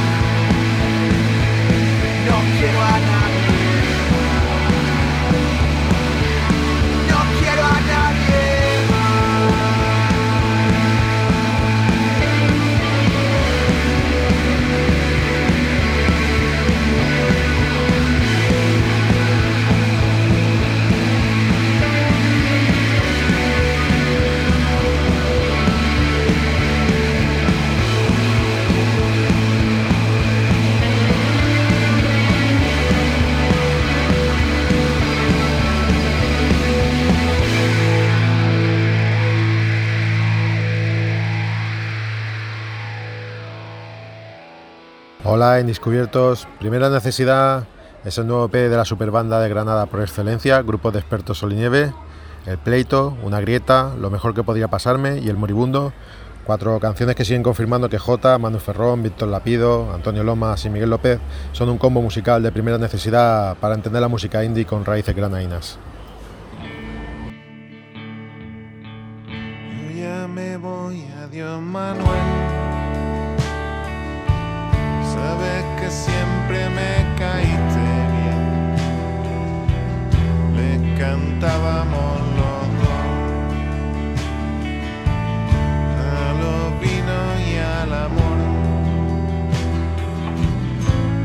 No 2.28 2.38
quiero 2.58 2.80
a 2.82 3.00
nadie 3.00 3.15
Hola, 45.36 45.60
Indiscubiertos. 45.60 46.48
Primera 46.62 46.90
necesidad 46.90 47.68
es 48.06 48.18
el 48.18 48.26
nuevo 48.26 48.48
P 48.48 48.70
de 48.70 48.78
la 48.78 48.86
superbanda 48.86 49.42
de 49.42 49.50
Granada 49.50 49.86
por 49.86 50.00
excelencia, 50.00 50.62
grupo 50.62 50.92
de 50.92 51.00
expertos 51.00 51.40
Sol 51.40 51.52
y 51.52 51.58
Nieve, 51.58 51.92
El 52.46 52.58
Pleito, 52.58 53.18
Una 53.22 53.42
Grieta, 53.42 53.92
Lo 54.00 54.10
mejor 54.10 54.34
que 54.34 54.44
podría 54.44 54.70
pasarme 54.70 55.20
y 55.20 55.28
El 55.28 55.36
Moribundo. 55.36 55.92
Cuatro 56.46 56.80
canciones 56.80 57.18
que 57.18 57.26
siguen 57.26 57.44
confirmando 57.44 57.90
que 57.90 58.00
J, 58.00 58.38
Manu 58.38 58.60
Ferrón, 58.60 59.04
Víctor 59.04 59.28
Lapido, 59.28 59.92
Antonio 59.94 60.24
Lomas 60.24 60.64
y 60.64 60.70
Miguel 60.70 60.92
López 60.92 61.20
son 61.52 61.68
un 61.68 61.78
combo 61.78 62.02
musical 62.02 62.42
de 62.42 62.54
primera 62.54 62.78
necesidad 62.78 63.58
para 63.58 63.76
entender 63.76 64.02
la 64.02 64.08
música 64.08 64.42
indie 64.42 64.66
con 64.66 64.86
raíces 64.86 65.14
granadinas. 65.14 65.78
Yo 69.68 70.00
ya 70.00 70.30
me 70.30 70.56
voy, 70.56 71.04
Manuel. 71.62 72.25
Le 81.46 81.52
cantábamos 81.52 82.20
los 82.40 82.62
dos 82.82 83.06
a 86.02 86.34
los 86.42 86.82
vinos 86.82 87.34
y 87.48 87.58
al 87.58 87.94
amor, 87.94 88.38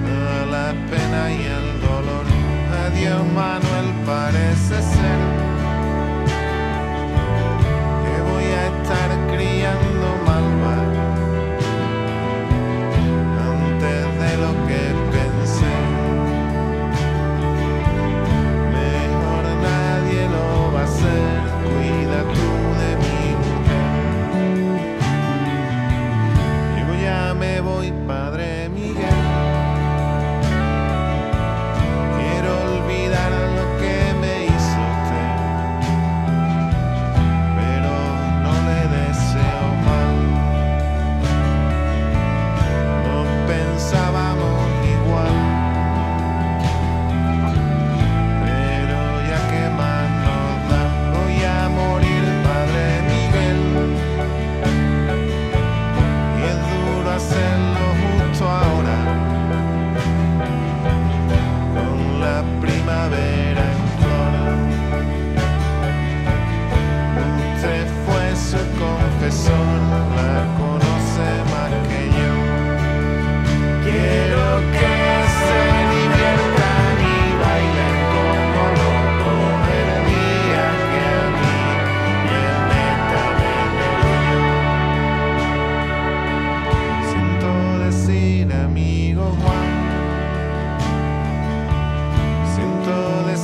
a 0.06 0.46
la 0.46 0.68
pena 0.90 1.32
y 1.32 1.42
el 1.44 1.80
dolor. 1.80 2.26
Adiós 2.86 3.24
Manuel, 3.32 3.88
parece 4.04 4.82
ser 4.82 5.39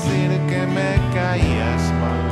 decir 0.07 0.31
que 0.49 0.67
me 0.67 1.15
caías 1.15 1.93
mal. 2.01 2.26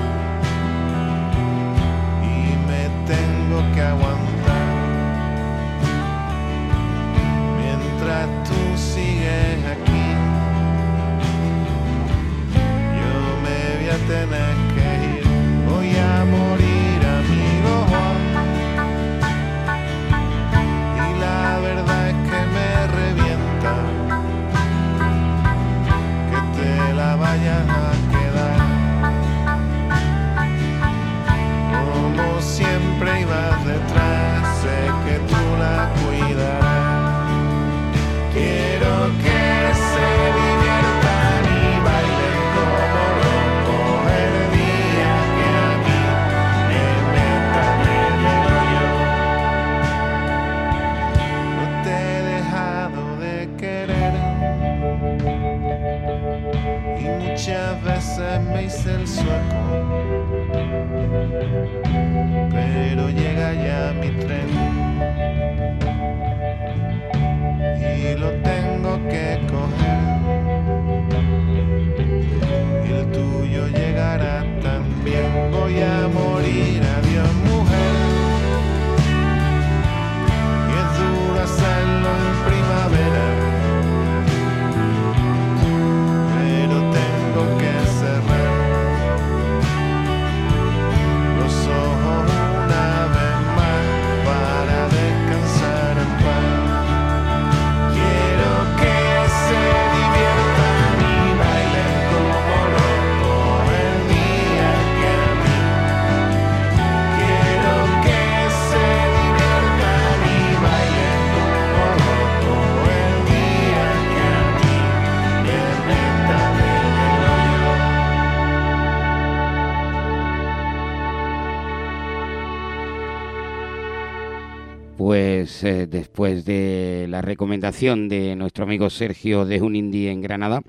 Pues 125.14 125.62
eh, 125.62 125.86
después 125.86 126.44
de 126.44 127.06
la 127.08 127.22
recomendación 127.22 128.08
de 128.08 128.34
nuestro 128.34 128.64
amigo 128.64 128.90
Sergio 128.90 129.44
de 129.44 129.62
un 129.62 129.76
indie 129.76 130.10
en 130.10 130.20
Granada, 130.20 130.62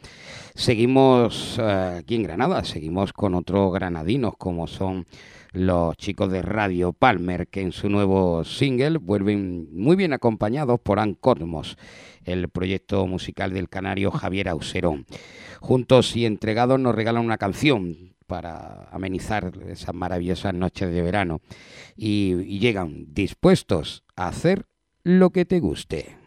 seguimos 0.53 1.57
eh, 1.57 1.97
aquí 1.97 2.13
en 2.13 2.21
Granada, 2.21 2.63
seguimos 2.63 3.11
con 3.11 3.33
otros 3.33 3.73
granadinos 3.73 4.35
como 4.37 4.67
son 4.67 5.07
los 5.51 5.97
chicos 5.97 6.31
de 6.31 6.43
Radio 6.43 6.93
Palmer, 6.93 7.47
que 7.47 7.61
en 7.61 7.71
su 7.71 7.89
nuevo 7.89 8.43
single 8.43 8.99
vuelven 8.99 9.67
muy 9.71 9.95
bien 9.95 10.13
acompañados 10.13 10.79
por 10.79 10.99
Ann 10.99 11.15
Cosmos, 11.15 11.75
el 12.23 12.47
proyecto 12.47 13.07
musical 13.07 13.51
del 13.51 13.67
canario 13.67 14.11
Javier 14.11 14.49
Auserón. 14.49 15.07
Juntos 15.59 16.15
y 16.15 16.27
entregados 16.27 16.79
nos 16.79 16.93
regalan 16.93 17.25
una 17.25 17.39
canción 17.39 18.14
para 18.27 18.89
amenizar 18.91 19.51
esas 19.67 19.93
maravillosas 19.93 20.53
noches 20.53 20.91
de 20.91 21.01
verano 21.01 21.41
y, 21.95 22.59
llegan 22.59 23.13
dispuestos 23.13 24.03
a 24.15 24.27
hacer 24.27 24.65
lo 25.03 25.29
que 25.29 25.45
te 25.45 25.59
guste. 25.59 26.17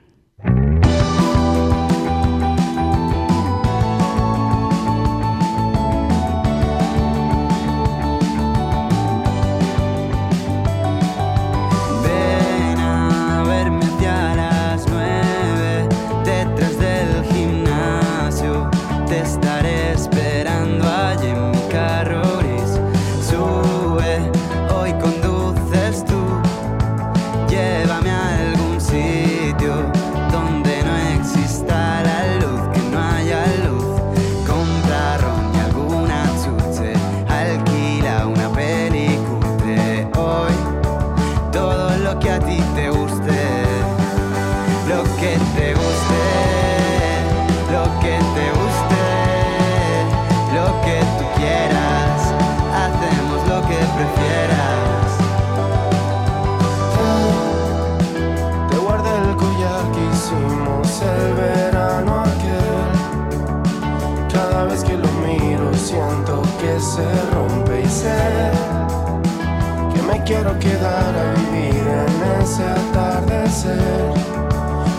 Quiero 70.29 70.59
quedar 70.59 71.15
a 71.17 71.33
vivir 71.41 71.85
en 71.89 72.43
ese 72.43 72.63
atardecer. 72.63 74.13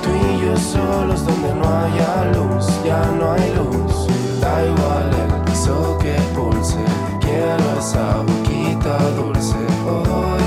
Tú 0.02 0.10
y 0.10 0.42
yo 0.44 0.58
solos 0.58 1.24
donde 1.24 1.54
no 1.54 1.66
haya 1.82 2.32
luz, 2.34 2.66
ya 2.84 3.00
no 3.20 3.34
hay 3.34 3.54
luz. 3.54 4.08
Da 4.42 4.66
igual 4.66 5.12
el 5.22 5.42
piso 5.44 6.00
que 6.00 6.16
pulse, 6.34 6.84
quiero 7.22 7.66
esa 7.78 8.24
boquita 8.26 8.98
dulce. 9.18 9.62
Hoy 9.86 10.46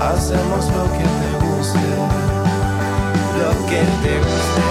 hacemos 0.00 0.64
lo 0.76 0.84
que 0.96 1.04
te 1.20 1.30
guste. 1.44 1.86
Lo 3.40 3.50
que 3.68 3.80
te 4.02 4.14
guste, 4.26 4.70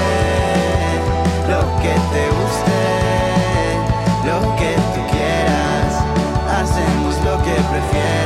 lo 1.51 1.61
que 1.83 1.93
te 2.13 2.23
guste, 2.37 2.79
lo 4.25 4.39
que 4.55 4.71
tú 4.93 5.01
quieras, 5.13 5.93
hacemos 6.57 7.13
lo 7.23 7.35
que 7.43 7.53
prefieras. 7.69 8.22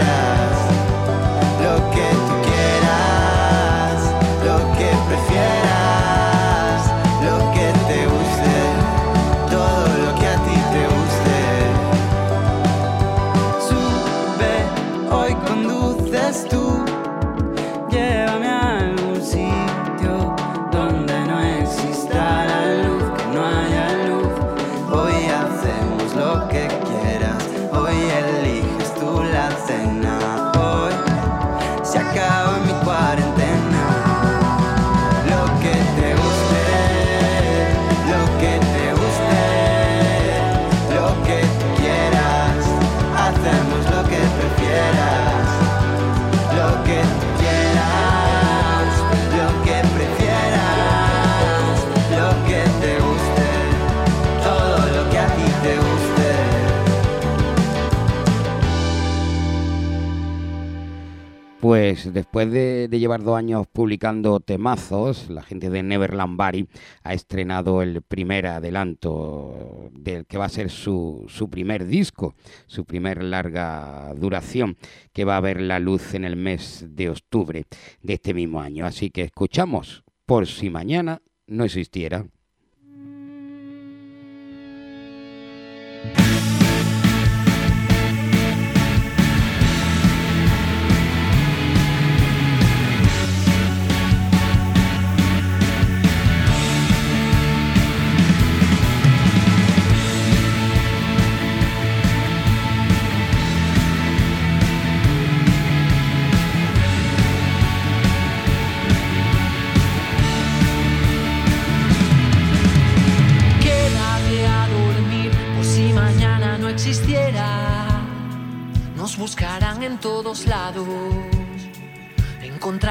Pues 61.88 62.12
después 62.12 62.52
de, 62.52 62.90
llevar 62.92 63.24
dos 63.24 63.38
años 63.38 63.66
publicando 63.66 64.42
temazos, 64.42 65.30
la 65.30 65.42
gente 65.42 65.70
de 65.70 65.84
Neverland 65.84 66.36
Bari 66.36 66.68
ha 67.02 67.14
estrenado 67.14 67.82
el 67.82 68.02
primer 68.02 68.46
adelanto 68.48 69.90
del 69.94 70.26
que 70.26 70.38
va 70.38 70.44
a 70.44 70.50
ser 70.50 70.70
su, 70.70 71.24
su 71.30 71.50
primer 71.50 71.86
disco, 71.86 72.36
su 72.66 72.84
primer 72.84 73.24
larga 73.24 74.14
duración, 74.18 74.76
que 75.14 75.24
va 75.24 75.38
a 75.38 75.40
ver 75.40 75.62
la 75.62 75.80
luz 75.80 76.14
en 76.14 76.26
el 76.26 76.36
mes 76.36 76.86
de 76.90 77.10
octubre 77.10 77.64
de 78.02 78.14
este 78.14 78.34
mismo 78.34 78.60
año. 78.60 78.86
Así 78.86 79.10
que 79.10 79.22
escuchamos, 79.22 80.04
por 80.26 80.46
si 80.46 80.70
mañana 80.70 81.22
no 81.46 81.64
existiera. 81.64 82.26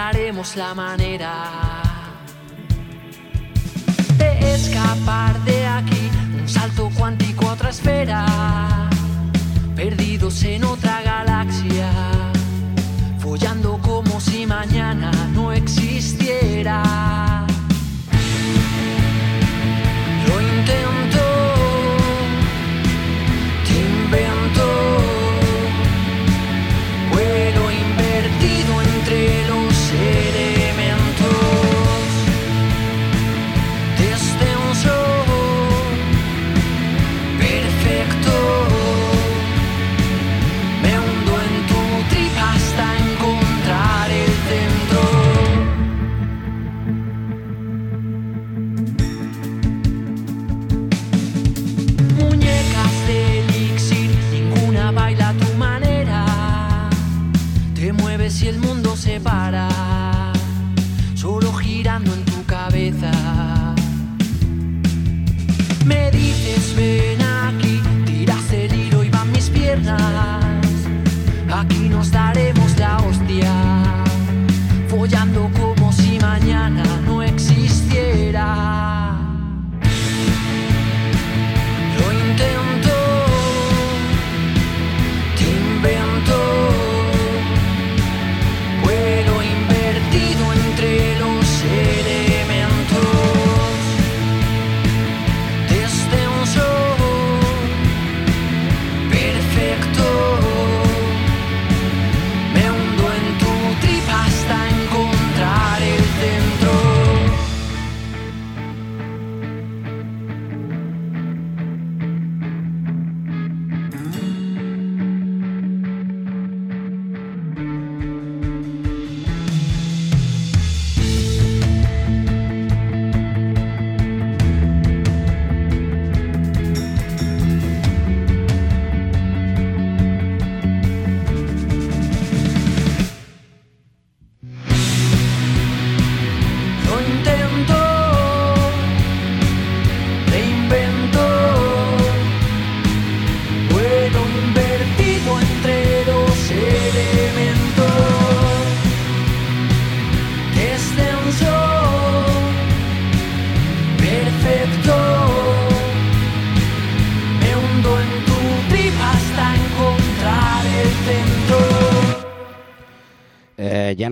encontraremos 0.07 0.57
la 0.57 0.73
manera 0.73 1.33
de 4.17 4.55
escapar 4.55 5.37
de 5.45 5.67
aquí, 5.67 6.11
un 6.41 6.49
salto 6.49 6.91
cuántico 6.97 7.49
a 7.49 7.55
otra 7.55 7.71
esfera, 7.71 8.25
perdidos 9.75 10.45
en 10.45 10.63
otra 10.63 11.03
galaxia, 11.03 11.91
follando 13.19 13.79
como 13.83 14.21
si 14.21 14.47
mañana 14.47 15.11
no 15.35 15.53
existiera. 15.53 17.26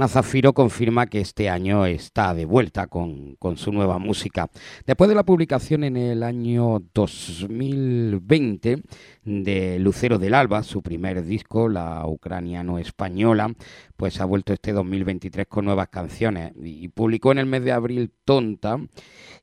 Zafiro 0.08 0.52
confirma 0.52 1.06
que 1.06 1.20
este 1.20 1.48
año 1.48 1.86
está 1.86 2.34
de 2.34 2.44
vuelta 2.44 2.86
con, 2.86 3.36
con 3.36 3.56
su 3.56 3.72
nueva 3.72 3.98
música. 3.98 4.50
Después 4.86 5.08
de 5.08 5.14
la 5.14 5.24
publicación 5.24 5.84
en 5.84 5.96
el 5.96 6.22
año 6.22 6.82
2020 6.94 8.82
de 9.24 9.78
Lucero 9.78 10.18
del 10.18 10.34
Alba, 10.34 10.62
su 10.62 10.82
primer 10.82 11.24
disco, 11.24 11.68
la 11.68 12.06
ucraniano-española, 12.06 13.54
pues 13.96 14.20
ha 14.20 14.24
vuelto 14.24 14.52
este 14.52 14.72
2023 14.72 15.46
con 15.46 15.64
nuevas 15.64 15.88
canciones 15.88 16.52
y 16.62 16.88
publicó 16.88 17.32
en 17.32 17.38
el 17.38 17.46
mes 17.46 17.64
de 17.64 17.72
abril 17.72 18.10
Tonta 18.24 18.78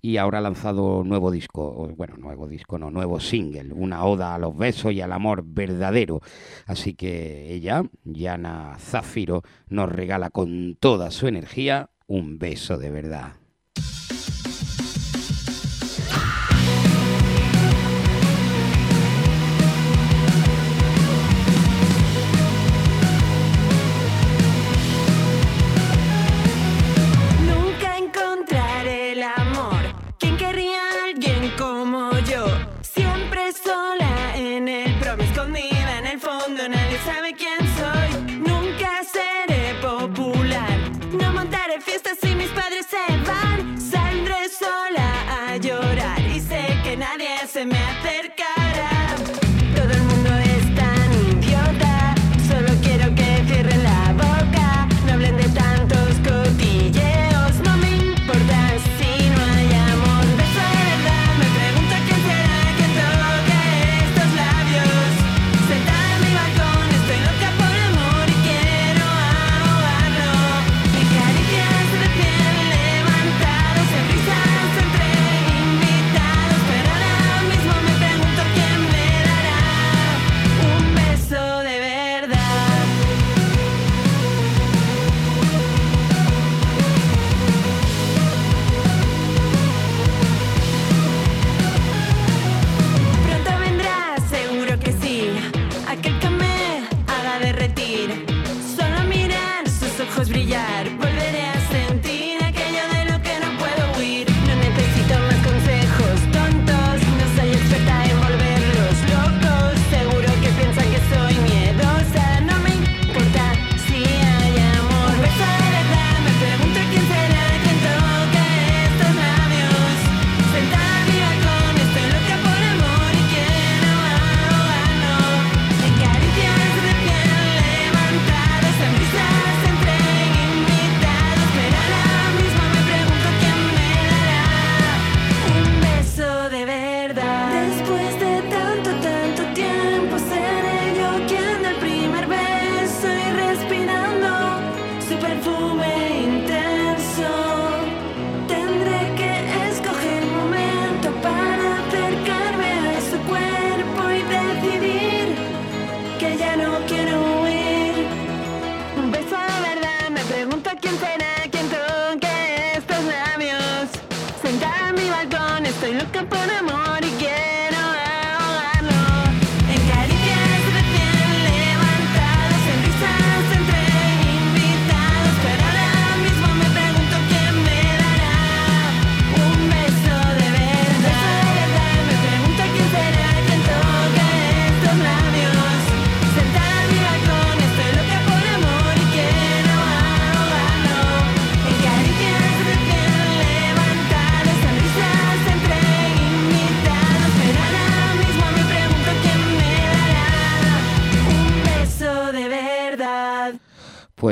y 0.01 0.17
ahora 0.17 0.39
ha 0.39 0.41
lanzado 0.41 1.03
nuevo 1.03 1.31
disco, 1.31 1.89
bueno, 1.95 2.17
nuevo 2.17 2.47
disco, 2.47 2.77
no, 2.79 2.89
nuevo 2.89 3.19
single, 3.19 3.73
una 3.73 4.03
oda 4.05 4.33
a 4.33 4.39
los 4.39 4.57
besos 4.57 4.93
y 4.93 5.01
al 5.01 5.11
amor 5.11 5.43
verdadero. 5.45 6.21
Así 6.65 6.93
que 6.93 7.53
ella, 7.53 7.83
Yana 8.03 8.77
Zafiro, 8.79 9.43
nos 9.69 9.91
regala 9.91 10.29
con 10.29 10.75
toda 10.79 11.11
su 11.11 11.27
energía 11.27 11.89
un 12.07 12.39
beso 12.39 12.77
de 12.77 12.91
verdad. 12.91 13.40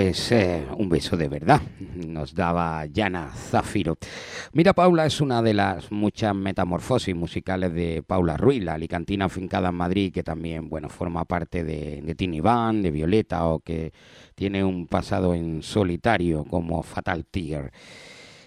Eh, 0.09 0.65
un 0.75 0.89
beso 0.89 1.15
de 1.15 1.27
verdad, 1.27 1.61
nos 1.93 2.33
daba 2.33 2.83
Yana 2.87 3.29
Zafiro. 3.29 3.95
Mira, 4.53 4.73
Paula 4.73 5.05
es 5.05 5.21
una 5.21 5.43
de 5.43 5.53
las 5.53 5.91
muchas 5.91 6.33
metamorfosis 6.33 7.15
musicales 7.15 7.71
de 7.73 8.01
Paula 8.01 8.35
Ruiz, 8.35 8.63
la 8.63 8.73
alicantina 8.73 9.25
afincada 9.25 9.69
en 9.69 9.75
Madrid, 9.75 10.11
que 10.11 10.23
también, 10.23 10.67
bueno, 10.67 10.89
forma 10.89 11.25
parte 11.25 11.63
de, 11.63 12.01
de 12.01 12.15
Tiny 12.15 12.39
Band, 12.39 12.81
de 12.81 12.89
Violeta, 12.89 13.45
o 13.45 13.59
que 13.59 13.93
tiene 14.33 14.63
un 14.63 14.87
pasado 14.87 15.35
en 15.35 15.61
solitario 15.61 16.43
como 16.43 16.81
Fatal 16.81 17.25
Tiger. 17.25 17.71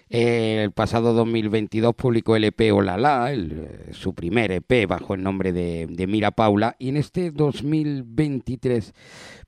El 0.08 0.72
pasado 0.72 1.14
2022 1.14 1.94
publicó 1.94 2.36
el 2.36 2.44
EP 2.44 2.70
Olala, 2.74 3.32
el, 3.32 3.52
eh, 3.52 3.92
su 3.92 4.14
primer 4.14 4.52
EP 4.52 4.86
bajo 4.86 5.14
el 5.14 5.22
nombre 5.22 5.52
de, 5.54 5.86
de 5.88 6.06
Mira 6.06 6.32
Paula, 6.32 6.76
y 6.78 6.90
en 6.90 6.98
este 6.98 7.30
2023 7.30 8.92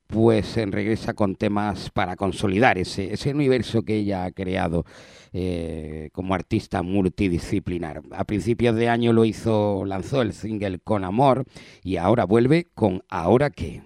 pues 0.06 0.56
regresa 0.56 1.14
con 1.14 1.34
temas 1.34 1.90
para 1.90 2.16
consolidar 2.16 2.78
ese, 2.78 3.12
ese 3.12 3.30
universo 3.30 3.82
que 3.82 3.96
ella 3.96 4.24
ha 4.24 4.30
creado 4.30 4.84
eh, 5.32 6.10
como 6.12 6.34
artista 6.34 6.82
multidisciplinar. 6.82 8.02
A 8.12 8.24
principios 8.24 8.76
de 8.76 8.88
año 8.88 9.12
lo 9.12 9.24
hizo, 9.24 9.84
lanzó 9.84 10.22
el 10.22 10.32
single 10.32 10.78
Con 10.78 11.04
Amor 11.04 11.44
y 11.82 11.96
ahora 11.96 12.24
vuelve 12.24 12.68
con 12.74 13.02
Ahora 13.08 13.50
qué. 13.50 13.82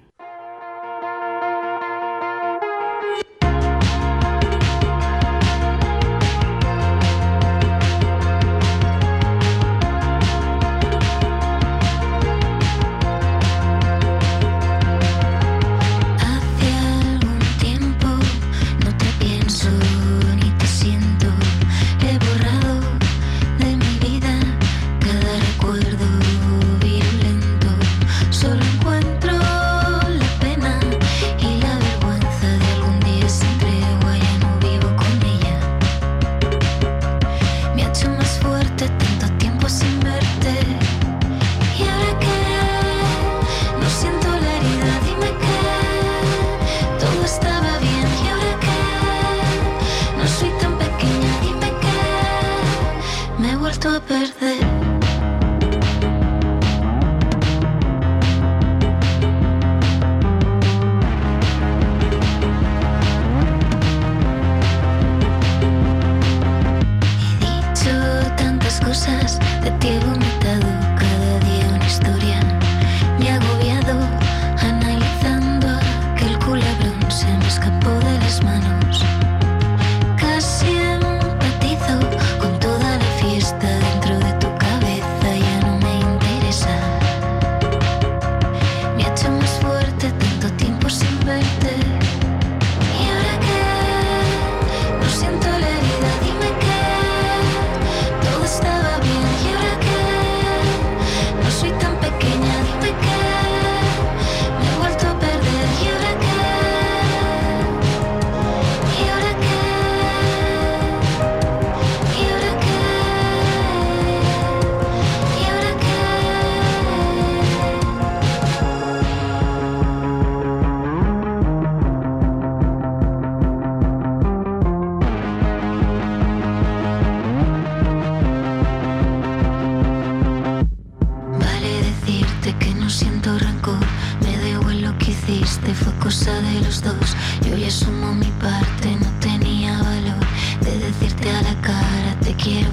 Fue 135.75 135.93
cosa 135.99 136.33
de 136.41 136.61
los 136.63 136.83
dos. 136.83 137.17
Yo 137.47 137.57
ya 137.57 137.69
asumo 137.69 138.15
mi 138.15 138.31
parte, 138.41 138.97
no 138.99 139.11
tenía 139.21 139.77
valor 139.83 140.27
de 140.63 140.79
decirte 140.79 141.31
a 141.31 141.43
la 141.43 141.61
cara 141.61 142.17
te 142.23 142.35
quiero, 142.35 142.71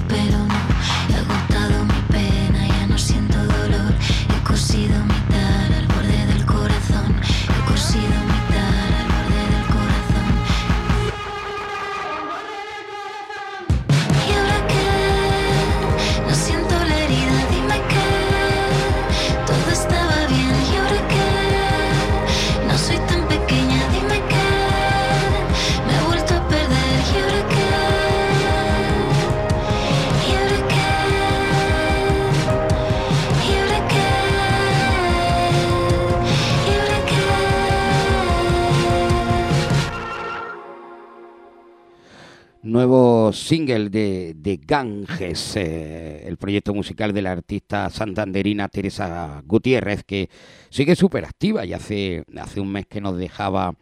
single 43.66 43.90
de, 43.90 44.34
de 44.36 44.60
Ganges, 44.64 45.56
eh, 45.56 46.22
el 46.26 46.36
proyecto 46.36 46.72
musical 46.72 47.12
de 47.12 47.22
la 47.22 47.32
artista 47.32 47.90
santanderina 47.90 48.68
Teresa 48.68 49.42
Gutiérrez, 49.44 50.04
que 50.04 50.30
sigue 50.70 50.94
súper 50.94 51.24
activa 51.24 51.64
y 51.64 51.72
hace, 51.72 52.24
hace 52.36 52.60
un 52.60 52.70
mes 52.70 52.86
que 52.86 53.00
nos 53.00 53.18
dejaba 53.18 53.74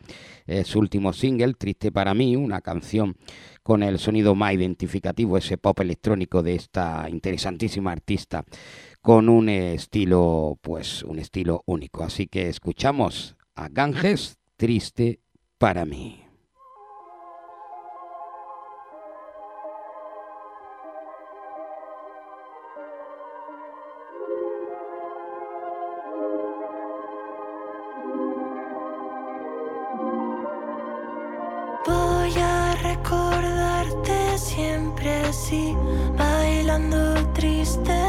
eh, 0.46 0.64
su 0.64 0.78
último 0.78 1.12
single, 1.12 1.52
Triste 1.54 1.92
para 1.92 2.14
mí, 2.14 2.34
una 2.34 2.62
canción 2.62 3.16
con 3.62 3.82
el 3.82 3.98
sonido 3.98 4.34
más 4.34 4.54
identificativo, 4.54 5.36
ese 5.36 5.58
pop 5.58 5.78
electrónico 5.80 6.42
de 6.42 6.54
esta 6.54 7.06
interesantísima 7.10 7.92
artista, 7.92 8.44
con 9.02 9.28
un 9.28 9.50
estilo, 9.50 10.58
pues, 10.62 11.02
un 11.02 11.18
estilo 11.18 11.62
único. 11.66 12.04
Así 12.04 12.26
que 12.26 12.48
escuchamos 12.48 13.36
a 13.54 13.68
Ganges, 13.68 14.38
Triste 14.56 15.20
para 15.58 15.84
mí. 15.84 16.23
Bailando 36.74 37.14
triste 37.34 38.03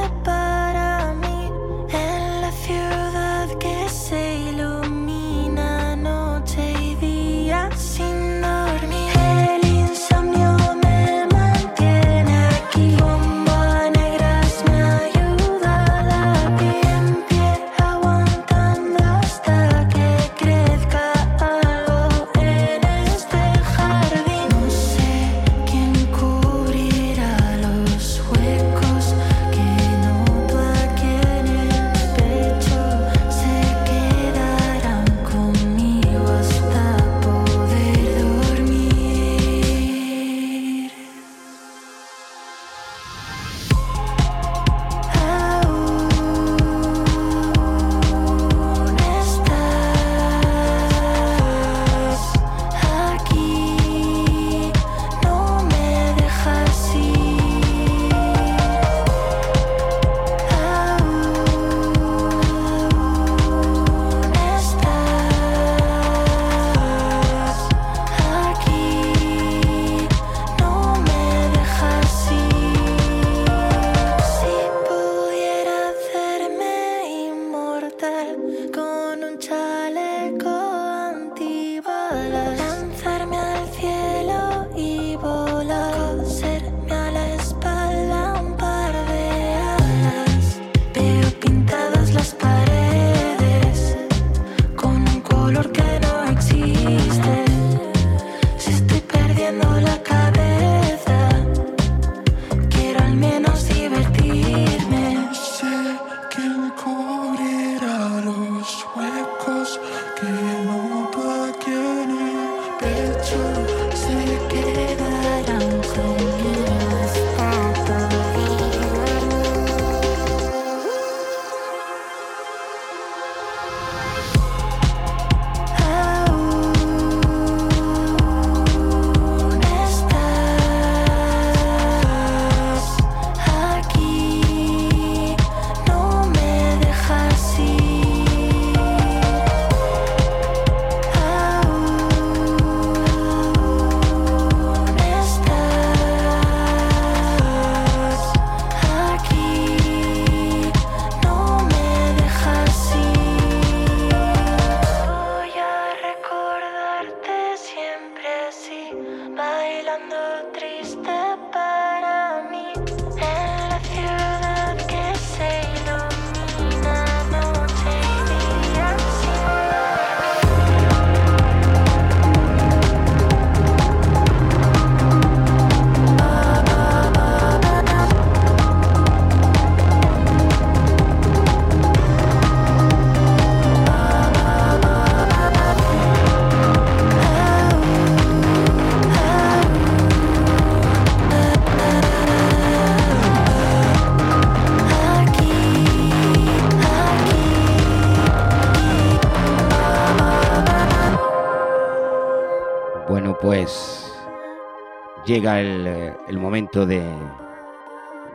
llega 205.35 205.59
el, 205.59 205.85
eh, 205.85 206.13
el 206.29 206.39
momento 206.39 206.85
de 206.85 207.03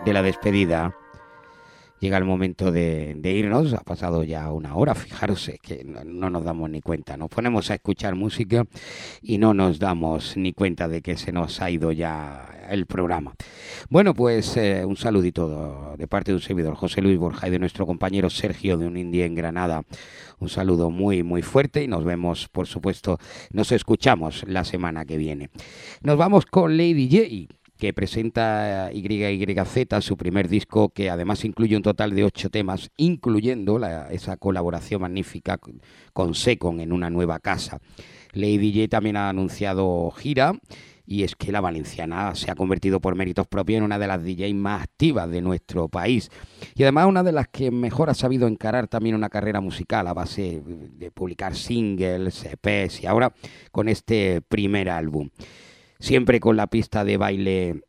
la 0.04 0.22
despedida. 0.22 0.94
Llega 2.00 2.16
el 2.16 2.24
momento 2.24 2.72
de, 2.72 3.18
irnos. 3.22 3.74
Ha 3.74 3.82
pasado 3.82 4.24
ya 4.24 4.50
una 4.52 4.74
hora. 4.74 4.94
Fijaros 4.94 5.50
que 5.62 5.84
no, 5.84 6.02
no 6.04 6.30
nos 6.30 6.44
damos 6.44 6.70
ni 6.70 6.80
cuenta. 6.80 7.16
Nos 7.16 7.28
ponemos 7.28 7.70
a 7.70 7.74
escuchar 7.74 8.14
música 8.14 8.64
y 9.20 9.38
no 9.38 9.52
nos 9.52 9.78
damos 9.78 10.36
ni 10.36 10.52
cuenta 10.52 10.88
de 10.88 11.02
que 11.02 11.16
se 11.16 11.30
nos 11.30 11.60
ha 11.60 11.70
ido 11.70 11.92
ya 11.92 12.66
el 12.70 12.86
programa. 12.86 13.34
Bueno, 13.90 14.14
pues 14.14 14.56
eh, 14.56 14.84
un 14.84 14.96
saludito 14.96 15.94
de 15.98 16.06
parte 16.06 16.30
de 16.30 16.36
un 16.36 16.42
servidor, 16.42 16.74
José 16.74 17.02
Luis 17.02 17.18
Borja, 17.18 17.48
y 17.48 17.50
de 17.50 17.58
nuestro 17.58 17.86
compañero 17.86 18.30
Sergio 18.30 18.78
de 18.78 18.86
un 18.86 18.96
Indie 18.96 19.26
en 19.26 19.34
Granada. 19.34 19.82
Un 20.38 20.48
saludo 20.48 20.90
muy, 20.90 21.22
muy 21.22 21.42
fuerte 21.42 21.82
y 21.82 21.88
nos 21.88 22.04
vemos, 22.04 22.48
por 22.48 22.66
supuesto, 22.66 23.18
nos 23.52 23.72
escuchamos 23.72 24.44
la 24.46 24.64
semana 24.64 25.04
que 25.04 25.18
viene. 25.18 25.50
Nos 26.02 26.16
vamos 26.16 26.46
con 26.46 26.76
Lady 26.76 27.08
J 27.10 27.59
que 27.80 27.92
presenta 27.94 28.90
YYZ, 28.92 29.86
su 30.00 30.16
primer 30.16 30.48
disco, 30.48 30.90
que 30.90 31.08
además 31.10 31.44
incluye 31.44 31.76
un 31.76 31.82
total 31.82 32.14
de 32.14 32.24
ocho 32.24 32.50
temas, 32.50 32.90
incluyendo 32.98 33.80
esa 34.10 34.36
colaboración 34.36 35.00
magnífica 35.00 35.56
con- 35.58 35.80
con 36.12 36.34
Secon 36.34 36.80
en 36.80 36.92
una 36.92 37.08
nueva 37.10 37.40
casa. 37.40 37.80
Lady 38.32 38.72
J 38.72 38.88
también 38.88 39.16
ha 39.16 39.30
anunciado 39.30 40.10
gira. 40.12 40.52
Y 41.06 41.24
es 41.24 41.34
que 41.34 41.50
la 41.50 41.60
valenciana 41.60 42.36
se 42.36 42.52
ha 42.52 42.54
convertido 42.54 43.00
por 43.00 43.16
méritos 43.16 43.44
propios 43.48 43.78
en 43.78 43.82
una 43.82 43.98
de 43.98 44.06
las 44.06 44.22
DJs 44.22 44.54
más 44.54 44.84
activas 44.84 45.28
de 45.28 45.40
nuestro 45.40 45.88
país. 45.88 46.30
Y 46.76 46.84
además 46.84 47.06
una 47.06 47.24
de 47.24 47.32
las 47.32 47.48
que 47.48 47.72
mejor 47.72 48.10
ha 48.10 48.14
sabido 48.14 48.46
encarar 48.46 48.86
también 48.86 49.16
una 49.16 49.28
carrera 49.28 49.60
musical 49.60 50.06
a 50.06 50.12
base 50.14 50.62
de 50.64 51.10
publicar 51.10 51.56
singles, 51.56 52.44
EPs 52.44 53.02
y 53.02 53.06
ahora 53.06 53.32
con 53.72 53.88
este 53.88 54.40
primer 54.40 54.88
álbum 54.88 55.30
siempre 56.00 56.40
con 56.40 56.56
la 56.56 56.66
pista 56.66 57.04
de 57.04 57.16
baile 57.16 57.82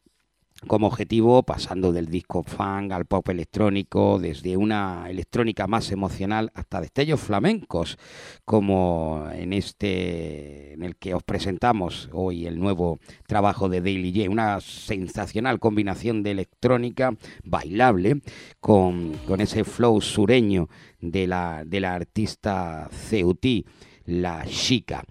como 0.68 0.88
objetivo, 0.88 1.42
pasando 1.44 1.92
del 1.92 2.08
disco 2.08 2.44
funk 2.44 2.92
al 2.92 3.06
pop 3.06 3.28
electrónico, 3.30 4.20
desde 4.20 4.58
una 4.58 5.08
electrónica 5.10 5.66
más 5.66 5.92
emocional 5.92 6.52
hasta 6.54 6.82
destellos 6.82 7.20
flamencos, 7.20 7.98
como 8.46 9.28
en 9.34 9.54
este 9.54 10.74
en 10.74 10.84
el 10.84 10.98
que 10.98 11.16
os 11.16 11.24
presentamos 11.24 12.10
hoy 12.14 12.46
el 12.46 12.60
nuevo 12.60 13.00
trabajo 13.28 13.70
de 13.70 13.82
Daily 13.82 14.14
J, 14.16 14.30
una 14.30 14.62
sensacional 14.62 15.60
combinación 15.60 16.22
de 16.22 16.32
electrónica 16.32 17.16
bailable 17.44 18.22
con, 18.60 19.14
con 19.26 19.42
ese 19.42 19.64
flow 19.64 20.00
sureño 20.00 20.70
de 21.00 21.26
la, 21.26 21.64
de 21.66 21.80
la 21.80 21.96
artista 21.96 22.88
Ceutí, 22.92 23.66
la 24.06 24.46
chica. 24.46 25.04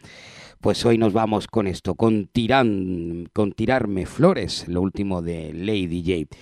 Pues 0.60 0.84
hoy 0.84 0.98
nos 0.98 1.14
vamos 1.14 1.46
con 1.46 1.66
esto, 1.66 1.94
con, 1.94 2.26
tiran, 2.26 3.30
con 3.32 3.52
tirarme 3.52 4.04
flores, 4.04 4.68
lo 4.68 4.82
último 4.82 5.22
de 5.22 5.54
Lady 5.54 6.02
J. 6.04 6.36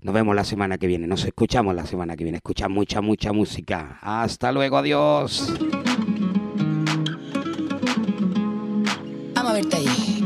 Nos 0.00 0.14
vemos 0.14 0.34
la 0.34 0.44
semana 0.44 0.78
que 0.78 0.86
viene, 0.86 1.06
nos 1.06 1.26
escuchamos 1.26 1.74
la 1.74 1.84
semana 1.84 2.16
que 2.16 2.24
viene. 2.24 2.38
Escucha 2.38 2.70
mucha, 2.70 3.02
mucha 3.02 3.34
música. 3.34 3.98
Hasta 4.00 4.50
luego, 4.50 4.78
adiós. 4.78 5.52
Vamos 9.34 9.50
a 9.50 9.52
verte 9.52 9.76
ahí. 9.76 10.24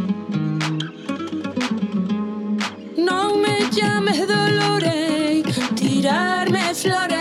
No 2.96 3.36
me 3.36 3.68
llames 3.72 4.28
Dolores, 4.28 5.74
tirarme 5.74 6.72
flores. 6.72 7.17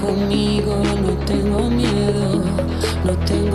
conmigo, 0.00 0.82
no 1.02 1.12
tengo 1.26 1.70
miedo, 1.70 2.42
no 3.04 3.14
tengo 3.26 3.51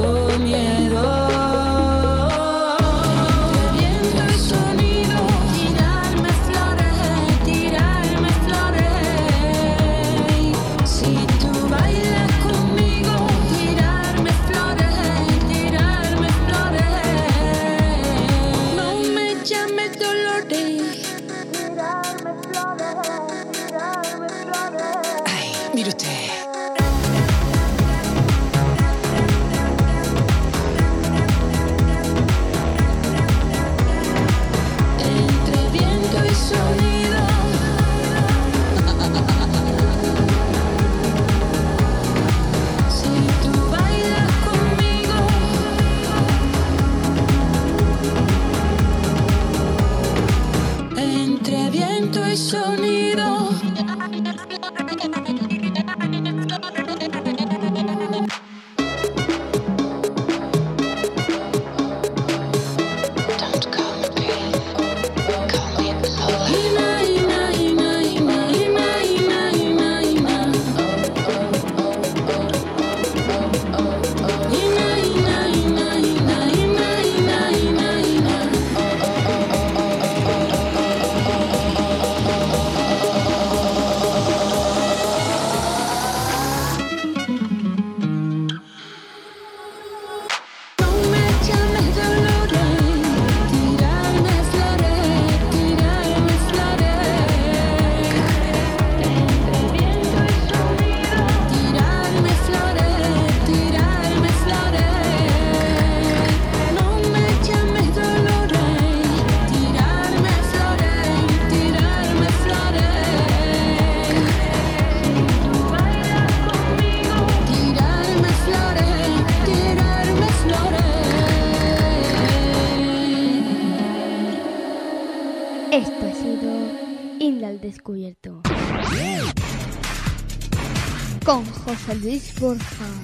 Feliz 131.88 132.34
por 132.38 132.58
favor. 132.60 132.97